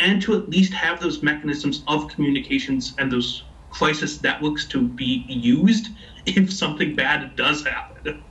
and 0.00 0.22
to 0.22 0.34
at 0.34 0.48
least 0.48 0.72
have 0.72 1.00
those 1.00 1.22
mechanisms 1.22 1.84
of 1.86 2.08
communications 2.08 2.94
and 2.96 3.12
those 3.12 3.44
crisis 3.68 4.22
networks 4.22 4.66
to 4.68 4.80
be 4.80 5.24
used 5.28 5.88
if 6.24 6.50
something 6.50 6.96
bad 6.96 7.36
does 7.36 7.62
happen. 7.64 8.24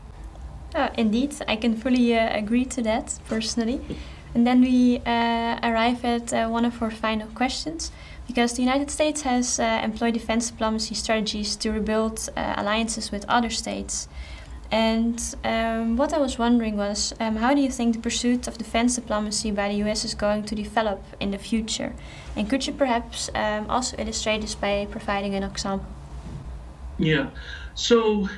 Uh, 0.75 0.89
indeed, 0.97 1.35
I 1.47 1.55
can 1.55 1.75
fully 1.75 2.17
uh, 2.17 2.35
agree 2.37 2.65
to 2.65 2.81
that 2.81 3.19
personally. 3.27 3.81
And 4.33 4.47
then 4.47 4.61
we 4.61 4.97
uh, 5.05 5.59
arrive 5.61 6.03
at 6.03 6.33
uh, 6.33 6.47
one 6.47 6.65
of 6.65 6.81
our 6.81 6.89
final 6.89 7.27
questions. 7.27 7.91
Because 8.27 8.53
the 8.53 8.61
United 8.61 8.89
States 8.89 9.21
has 9.23 9.59
uh, 9.59 9.81
employed 9.83 10.13
defense 10.13 10.49
diplomacy 10.49 10.95
strategies 10.95 11.55
to 11.57 11.71
rebuild 11.71 12.29
uh, 12.35 12.53
alliances 12.57 13.11
with 13.11 13.25
other 13.27 13.49
states. 13.49 14.07
And 14.71 15.21
um, 15.43 15.97
what 15.97 16.13
I 16.13 16.17
was 16.17 16.39
wondering 16.39 16.77
was 16.77 17.13
um, 17.19 17.35
how 17.35 17.53
do 17.53 17.61
you 17.61 17.69
think 17.69 17.93
the 17.93 18.01
pursuit 18.01 18.47
of 18.47 18.57
defense 18.57 18.95
diplomacy 18.95 19.51
by 19.51 19.67
the 19.67 19.75
US 19.83 20.03
is 20.03 20.15
going 20.15 20.45
to 20.45 20.55
develop 20.55 21.03
in 21.19 21.29
the 21.29 21.37
future? 21.37 21.93
And 22.35 22.49
could 22.49 22.65
you 22.65 22.73
perhaps 22.73 23.29
um, 23.35 23.69
also 23.69 23.97
illustrate 23.97 24.41
this 24.41 24.55
by 24.55 24.87
providing 24.89 25.35
an 25.35 25.43
example? 25.43 25.85
Yeah. 26.97 27.29
So 27.75 28.29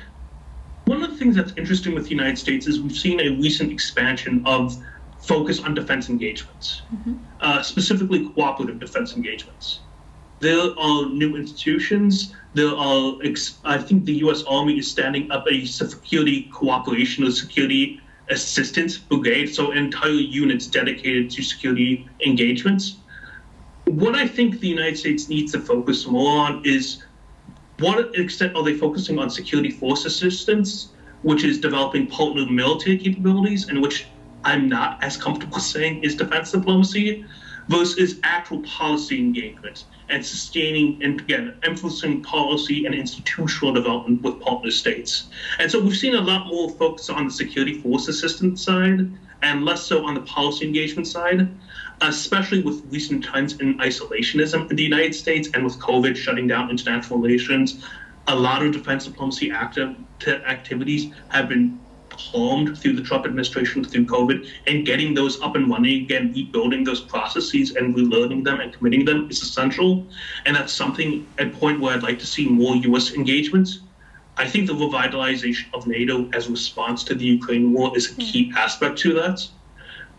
one 0.86 1.02
of 1.02 1.10
the 1.10 1.16
things 1.16 1.36
that's 1.36 1.52
interesting 1.56 1.94
with 1.94 2.04
the 2.04 2.10
United 2.10 2.38
States 2.38 2.66
is 2.66 2.80
we've 2.80 2.96
seen 2.96 3.20
a 3.20 3.30
recent 3.30 3.72
expansion 3.72 4.42
of 4.46 4.76
focus 5.18 5.60
on 5.60 5.74
defense 5.74 6.08
engagements, 6.08 6.82
mm-hmm. 6.94 7.14
uh, 7.40 7.60
specifically 7.62 8.28
cooperative 8.30 8.78
defense 8.78 9.14
engagements. 9.14 9.80
There 10.38 10.78
are 10.78 11.06
new 11.06 11.34
institutions. 11.36 12.34
There 12.54 12.74
are, 12.74 13.16
I 13.64 13.78
think 13.78 14.04
the 14.04 14.14
U.S. 14.26 14.44
Army 14.44 14.78
is 14.78 14.88
standing 14.88 15.30
up 15.30 15.46
a 15.50 15.64
security 15.64 16.48
cooperation 16.52 17.24
or 17.24 17.32
security 17.32 18.00
assistance 18.28 18.96
brigade, 18.96 19.46
so 19.54 19.72
entire 19.72 20.10
units 20.10 20.66
dedicated 20.66 21.30
to 21.30 21.42
security 21.42 22.08
engagements. 22.24 22.96
What 23.86 24.14
I 24.14 24.28
think 24.28 24.60
the 24.60 24.68
United 24.68 24.98
States 24.98 25.28
needs 25.28 25.52
to 25.52 25.60
focus 25.60 26.06
more 26.06 26.38
on 26.40 26.62
is 26.64 27.02
what 27.78 28.14
extent 28.14 28.54
are 28.54 28.62
they 28.62 28.74
focusing 28.74 29.18
on 29.18 29.30
security 29.30 29.70
force 29.70 30.04
assistance, 30.04 30.88
which 31.22 31.44
is 31.44 31.58
developing 31.58 32.06
partner 32.06 32.46
military 32.46 32.96
capabilities, 32.96 33.68
and 33.68 33.80
which 33.80 34.06
I'm 34.44 34.68
not 34.68 35.02
as 35.02 35.16
comfortable 35.16 35.58
saying 35.74 36.02
is 36.02 36.14
defense 36.14 36.52
diplomacy, 36.52 37.24
versus 37.68 38.16
actual 38.22 38.60
policy 38.60 39.18
engagement 39.18 39.84
and 40.08 40.24
sustaining 40.24 40.96
and 41.02 41.20
again 41.20 41.52
emphasizing 41.64 42.22
policy 42.22 42.86
and 42.86 42.94
institutional 42.94 43.72
development 43.72 44.22
with 44.22 44.38
partner 44.40 44.70
states. 44.70 45.24
And 45.58 45.70
so 45.70 45.80
we've 45.80 45.96
seen 45.96 46.14
a 46.14 46.20
lot 46.20 46.46
more 46.46 46.68
focus 46.70 47.10
on 47.10 47.24
the 47.24 47.30
security 47.32 47.74
force 47.74 48.06
assistance 48.08 48.62
side 48.62 49.10
and 49.42 49.64
less 49.64 49.82
so 49.82 50.04
on 50.04 50.14
the 50.14 50.20
policy 50.20 50.64
engagement 50.64 51.08
side 51.08 51.48
especially 52.00 52.62
with 52.62 52.82
recent 52.90 53.24
trends 53.24 53.58
in 53.60 53.78
isolationism 53.78 54.70
in 54.70 54.76
the 54.76 54.82
United 54.82 55.14
States 55.14 55.48
and 55.54 55.64
with 55.64 55.78
COVID 55.78 56.16
shutting 56.16 56.46
down 56.46 56.70
international 56.70 57.18
relations, 57.18 57.84
a 58.28 58.34
lot 58.34 58.64
of 58.64 58.72
defense 58.72 59.04
diplomacy 59.04 59.50
active 59.50 59.96
activities 60.26 61.12
have 61.28 61.48
been 61.48 61.80
calmed 62.10 62.78
through 62.78 62.94
the 62.94 63.02
Trump 63.02 63.26
administration 63.26 63.84
through 63.84 64.06
COVID, 64.06 64.48
and 64.66 64.86
getting 64.86 65.14
those 65.14 65.40
up 65.42 65.54
and 65.54 65.68
running 65.68 66.02
again, 66.02 66.32
rebuilding 66.34 66.82
those 66.82 67.00
processes 67.00 67.76
and 67.76 67.94
relearning 67.94 68.42
them 68.42 68.60
and 68.60 68.72
committing 68.72 69.04
them 69.04 69.28
is 69.30 69.42
essential. 69.42 70.06
And 70.46 70.56
that's 70.56 70.72
something 70.72 71.26
at 71.38 71.48
a 71.48 71.50
point 71.50 71.80
where 71.80 71.94
I'd 71.94 72.02
like 72.02 72.18
to 72.20 72.26
see 72.26 72.48
more 72.48 72.76
U.S. 72.76 73.12
engagements. 73.12 73.80
I 74.38 74.46
think 74.48 74.66
the 74.66 74.74
revitalization 74.74 75.72
of 75.74 75.86
NATO 75.86 76.28
as 76.32 76.46
a 76.46 76.50
response 76.50 77.04
to 77.04 77.14
the 77.14 77.24
Ukraine 77.24 77.72
war 77.72 77.96
is 77.96 78.12
a 78.12 78.14
key 78.16 78.52
aspect 78.56 78.98
to 78.98 79.14
that. 79.14 79.46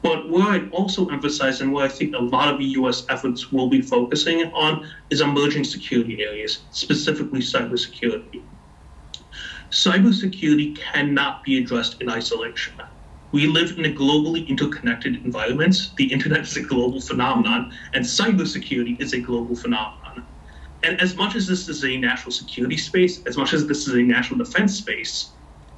But 0.01 0.29
where 0.29 0.43
I'd 0.43 0.71
also 0.71 1.07
emphasize 1.09 1.61
and 1.61 1.73
where 1.73 1.85
I 1.85 1.89
think 1.89 2.15
a 2.15 2.21
lot 2.21 2.53
of 2.53 2.59
the 2.59 2.65
US 2.79 3.05
efforts 3.09 3.51
will 3.51 3.69
be 3.69 3.81
focusing 3.81 4.51
on 4.53 4.87
is 5.09 5.21
emerging 5.21 5.63
security 5.63 6.21
areas, 6.21 6.65
specifically 6.71 7.39
cybersecurity. 7.39 8.43
Cybersecurity 9.71 10.77
cannot 10.77 11.43
be 11.43 11.57
addressed 11.57 12.01
in 12.01 12.09
isolation. 12.09 12.75
We 13.33 13.47
live 13.47 13.77
in 13.77 13.85
a 13.85 13.89
globally 13.89 14.47
interconnected 14.47 15.25
environment. 15.25 15.75
The 15.97 16.11
internet 16.11 16.41
is 16.41 16.55
a 16.55 16.61
global 16.61 17.01
phenomenon, 17.01 17.73
and 17.93 18.05
cybersecurity 18.05 19.01
is 19.01 19.13
a 19.13 19.19
global 19.19 19.55
phenomenon. 19.55 20.27
And 20.83 21.01
as 21.01 21.15
much 21.17 21.35
as 21.35 21.47
this 21.47 21.67
is 21.67 21.83
a 21.83 21.97
national 21.97 22.31
security 22.31 22.77
space, 22.77 23.21
as 23.23 23.35
much 23.35 23.53
as 23.53 23.67
this 23.67 23.87
is 23.87 23.95
a 23.95 24.01
national 24.01 24.37
defense 24.37 24.77
space, 24.77 25.33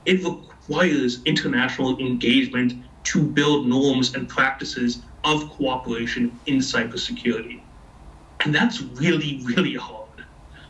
it 0.05 0.23
requires 0.23 1.23
international 1.23 1.97
engagement 1.99 2.73
to 3.03 3.23
build 3.23 3.67
norms 3.67 4.13
and 4.15 4.27
practices 4.27 5.03
of 5.23 5.49
cooperation 5.49 6.39
in 6.45 6.57
cybersecurity. 6.57 7.63
And 8.43 8.53
that's 8.53 8.81
really, 8.81 9.41
really 9.45 9.75
hard 9.75 10.09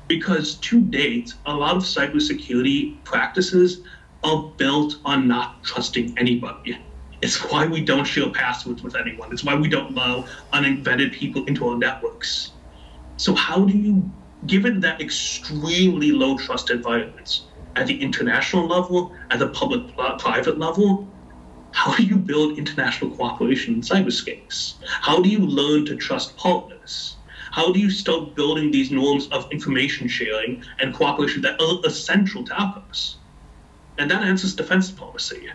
because 0.07 0.55
to 0.59 0.81
date, 0.81 1.33
a 1.45 1.53
lot 1.53 1.77
of 1.77 1.83
cybersecurity 1.83 3.03
practices 3.05 3.81
are 4.23 4.51
built 4.57 4.95
on 5.05 5.27
not 5.27 5.63
trusting 5.63 6.17
anybody. 6.17 6.77
It's 7.21 7.37
why 7.51 7.67
we 7.67 7.81
don't 7.81 8.05
share 8.05 8.31
passwords 8.31 8.81
with 8.81 8.95
anyone. 8.95 9.31
It's 9.31 9.43
why 9.43 9.55
we 9.55 9.69
don't 9.69 9.91
allow 9.91 10.25
uninvented 10.51 11.13
people 11.13 11.45
into 11.45 11.67
our 11.67 11.77
networks. 11.77 12.53
So, 13.17 13.35
how 13.35 13.65
do 13.65 13.77
you, 13.77 14.09
given 14.45 14.79
that 14.81 15.01
extremely 15.01 16.11
low 16.11 16.37
trust 16.37 16.69
environments 16.71 17.47
at 17.75 17.87
the 17.87 18.01
international 18.01 18.67
level, 18.67 19.13
at 19.29 19.39
the 19.39 19.49
public 19.49 19.95
private 20.17 20.57
level, 20.57 21.07
how 21.71 21.95
do 21.95 22.03
you 22.03 22.17
build 22.17 22.57
international 22.57 23.15
cooperation 23.15 23.75
in 23.75 23.81
cyberspace? 23.81 24.75
How 25.01 25.21
do 25.21 25.29
you 25.29 25.39
learn 25.39 25.85
to 25.85 25.95
trust 25.95 26.37
partners? 26.37 27.17
How 27.51 27.71
do 27.71 27.79
you 27.79 27.89
start 27.89 28.35
building 28.35 28.71
these 28.71 28.91
norms 28.91 29.27
of 29.29 29.51
information 29.51 30.07
sharing 30.07 30.63
and 30.79 30.93
cooperation 30.93 31.41
that 31.43 31.59
are 31.61 31.81
essential 31.85 32.43
to 32.45 32.53
our 32.53 32.67
outcomes? 32.67 33.17
And 33.97 34.09
that 34.11 34.23
answers 34.23 34.55
defense 34.55 34.89
diplomacy. 34.89 35.49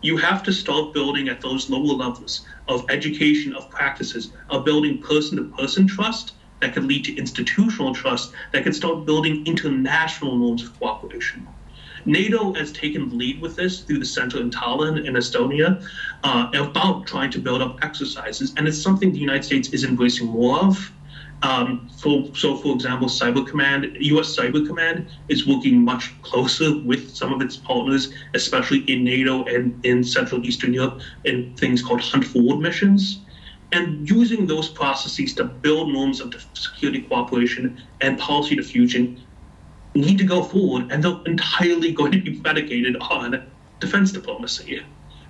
You 0.00 0.16
have 0.16 0.42
to 0.44 0.52
start 0.52 0.94
building 0.94 1.28
at 1.28 1.40
those 1.40 1.70
lower 1.70 1.94
levels 1.94 2.46
of 2.68 2.84
education, 2.90 3.54
of 3.54 3.70
practices, 3.70 4.32
of 4.50 4.64
building 4.64 5.00
person 5.00 5.36
to 5.38 5.44
person 5.56 5.86
trust 5.86 6.34
that 6.60 6.74
could 6.74 6.84
lead 6.84 7.04
to 7.06 7.16
institutional 7.16 7.94
trust 7.94 8.32
that 8.52 8.64
could 8.64 8.74
start 8.74 9.06
building 9.06 9.44
international 9.46 10.36
norms 10.36 10.64
of 10.64 10.78
cooperation. 10.78 11.46
NATO 12.04 12.52
has 12.54 12.72
taken 12.72 13.08
the 13.08 13.14
lead 13.14 13.40
with 13.40 13.56
this 13.56 13.80
through 13.80 13.98
the 13.98 14.04
center 14.04 14.40
in 14.40 14.50
Tallinn 14.50 15.04
in 15.06 15.14
Estonia 15.14 15.84
uh, 16.24 16.48
about 16.54 17.06
trying 17.06 17.30
to 17.30 17.38
build 17.38 17.62
up 17.62 17.78
exercises, 17.82 18.52
and 18.56 18.66
it's 18.66 18.80
something 18.80 19.12
the 19.12 19.18
United 19.18 19.44
States 19.44 19.68
is 19.68 19.84
embracing 19.84 20.26
more 20.26 20.58
of. 20.58 20.92
Um, 21.42 21.88
so, 21.92 22.32
so, 22.34 22.56
for 22.56 22.72
example, 22.74 23.08
Cyber 23.08 23.46
Command, 23.46 23.96
U.S. 23.98 24.36
Cyber 24.36 24.64
Command 24.64 25.08
is 25.28 25.44
working 25.44 25.84
much 25.84 26.12
closer 26.22 26.78
with 26.78 27.14
some 27.14 27.32
of 27.32 27.42
its 27.42 27.56
partners, 27.56 28.12
especially 28.34 28.80
in 28.82 29.02
NATO 29.02 29.44
and 29.44 29.84
in 29.84 30.04
Central 30.04 30.44
Eastern 30.46 30.72
Europe, 30.72 31.00
in 31.24 31.52
things 31.56 31.82
called 31.82 32.00
Hunt 32.00 32.24
Forward 32.24 32.60
missions, 32.60 33.24
and 33.72 34.08
using 34.08 34.46
those 34.46 34.68
processes 34.68 35.34
to 35.34 35.44
build 35.44 35.92
norms 35.92 36.20
of 36.20 36.32
security 36.54 37.02
cooperation 37.02 37.82
and 38.00 38.18
policy 38.18 38.54
diffusion 38.54 39.20
need 39.94 40.18
to 40.18 40.24
go 40.24 40.42
forward, 40.42 40.90
and 40.90 41.02
they're 41.02 41.20
entirely 41.26 41.92
going 42.00 42.12
to 42.12 42.20
be 42.20 42.40
predicated 42.40 42.96
on 42.96 43.46
defense 43.80 44.12
diplomacy. 44.12 44.82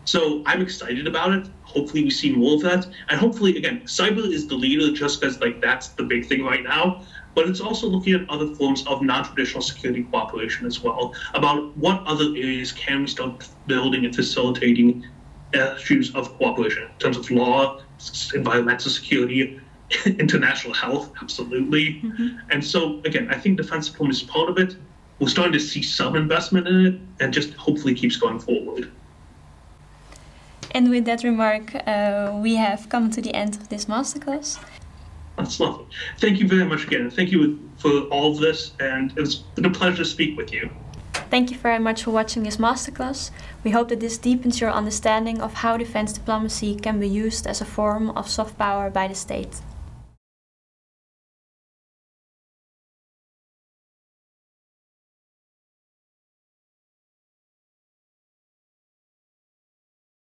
So 0.04 0.42
I'm 0.46 0.60
excited 0.60 1.06
about 1.06 1.32
it. 1.32 1.48
Hopefully, 1.62 2.02
we 2.02 2.10
see 2.10 2.32
more 2.34 2.54
of 2.54 2.62
that, 2.62 2.86
and 3.08 3.20
hopefully, 3.20 3.56
again, 3.56 3.82
cyber 3.84 4.26
is 4.26 4.46
the 4.48 4.56
leader 4.56 4.92
just 4.92 5.20
because 5.20 5.40
like 5.40 5.60
that's 5.60 5.88
the 5.88 6.02
big 6.02 6.26
thing 6.26 6.44
right 6.44 6.64
now. 6.64 7.02
But 7.34 7.48
it's 7.48 7.60
also 7.60 7.86
looking 7.86 8.14
at 8.14 8.28
other 8.28 8.54
forms 8.56 8.86
of 8.86 9.00
non-traditional 9.00 9.62
security 9.62 10.02
cooperation 10.02 10.66
as 10.66 10.80
well. 10.82 11.14
About 11.32 11.74
what 11.78 12.02
other 12.06 12.24
areas 12.24 12.72
can 12.72 13.02
we 13.02 13.06
start 13.06 13.48
building 13.66 14.04
and 14.04 14.14
facilitating 14.14 15.06
issues 15.54 16.14
of 16.14 16.36
cooperation 16.36 16.84
in 16.84 16.98
terms 16.98 17.16
of 17.16 17.30
law, 17.30 17.80
environmental 18.34 18.90
security, 18.90 19.60
international 20.06 20.74
health, 20.74 21.12
absolutely. 21.20 22.00
Mm-hmm. 22.02 22.38
And 22.50 22.64
so, 22.64 23.00
again, 23.04 23.28
I 23.30 23.38
think 23.38 23.56
defense 23.56 23.88
diplomacy 23.88 24.24
is 24.24 24.30
part 24.30 24.48
of 24.48 24.58
it. 24.58 24.76
We're 25.18 25.28
starting 25.28 25.52
to 25.52 25.60
see 25.60 25.82
some 25.82 26.16
investment 26.16 26.66
in 26.66 26.86
it, 26.86 27.00
and 27.20 27.32
just 27.32 27.54
hopefully 27.54 27.94
keeps 27.94 28.16
going 28.16 28.40
forward. 28.40 28.90
And 30.72 30.90
with 30.90 31.04
that 31.04 31.22
remark, 31.22 31.74
uh, 31.86 32.32
we 32.42 32.56
have 32.56 32.88
come 32.88 33.10
to 33.10 33.20
the 33.20 33.34
end 33.34 33.56
of 33.56 33.68
this 33.68 33.84
masterclass. 33.84 34.58
That's 35.36 35.60
lovely. 35.60 35.86
Thank 36.18 36.40
you 36.40 36.48
very 36.48 36.64
much 36.64 36.84
again. 36.84 37.10
Thank 37.10 37.30
you 37.30 37.58
for 37.76 37.90
all 38.10 38.32
of 38.32 38.38
this, 38.38 38.72
and 38.80 39.12
it's 39.16 39.34
been 39.34 39.66
a 39.66 39.70
pleasure 39.70 39.98
to 39.98 40.04
speak 40.04 40.36
with 40.36 40.52
you. 40.52 40.70
Thank 41.30 41.50
you 41.50 41.56
very 41.56 41.78
much 41.78 42.04
for 42.04 42.10
watching 42.10 42.42
this 42.42 42.56
masterclass. 42.56 43.30
We 43.64 43.70
hope 43.70 43.88
that 43.88 44.00
this 44.00 44.18
deepens 44.18 44.60
your 44.60 44.70
understanding 44.70 45.40
of 45.40 45.54
how 45.54 45.76
defense 45.76 46.12
diplomacy 46.12 46.74
can 46.74 47.00
be 47.00 47.08
used 47.08 47.46
as 47.46 47.60
a 47.60 47.64
form 47.64 48.10
of 48.10 48.28
soft 48.28 48.58
power 48.58 48.90
by 48.90 49.08
the 49.08 49.14
state. 49.14 49.60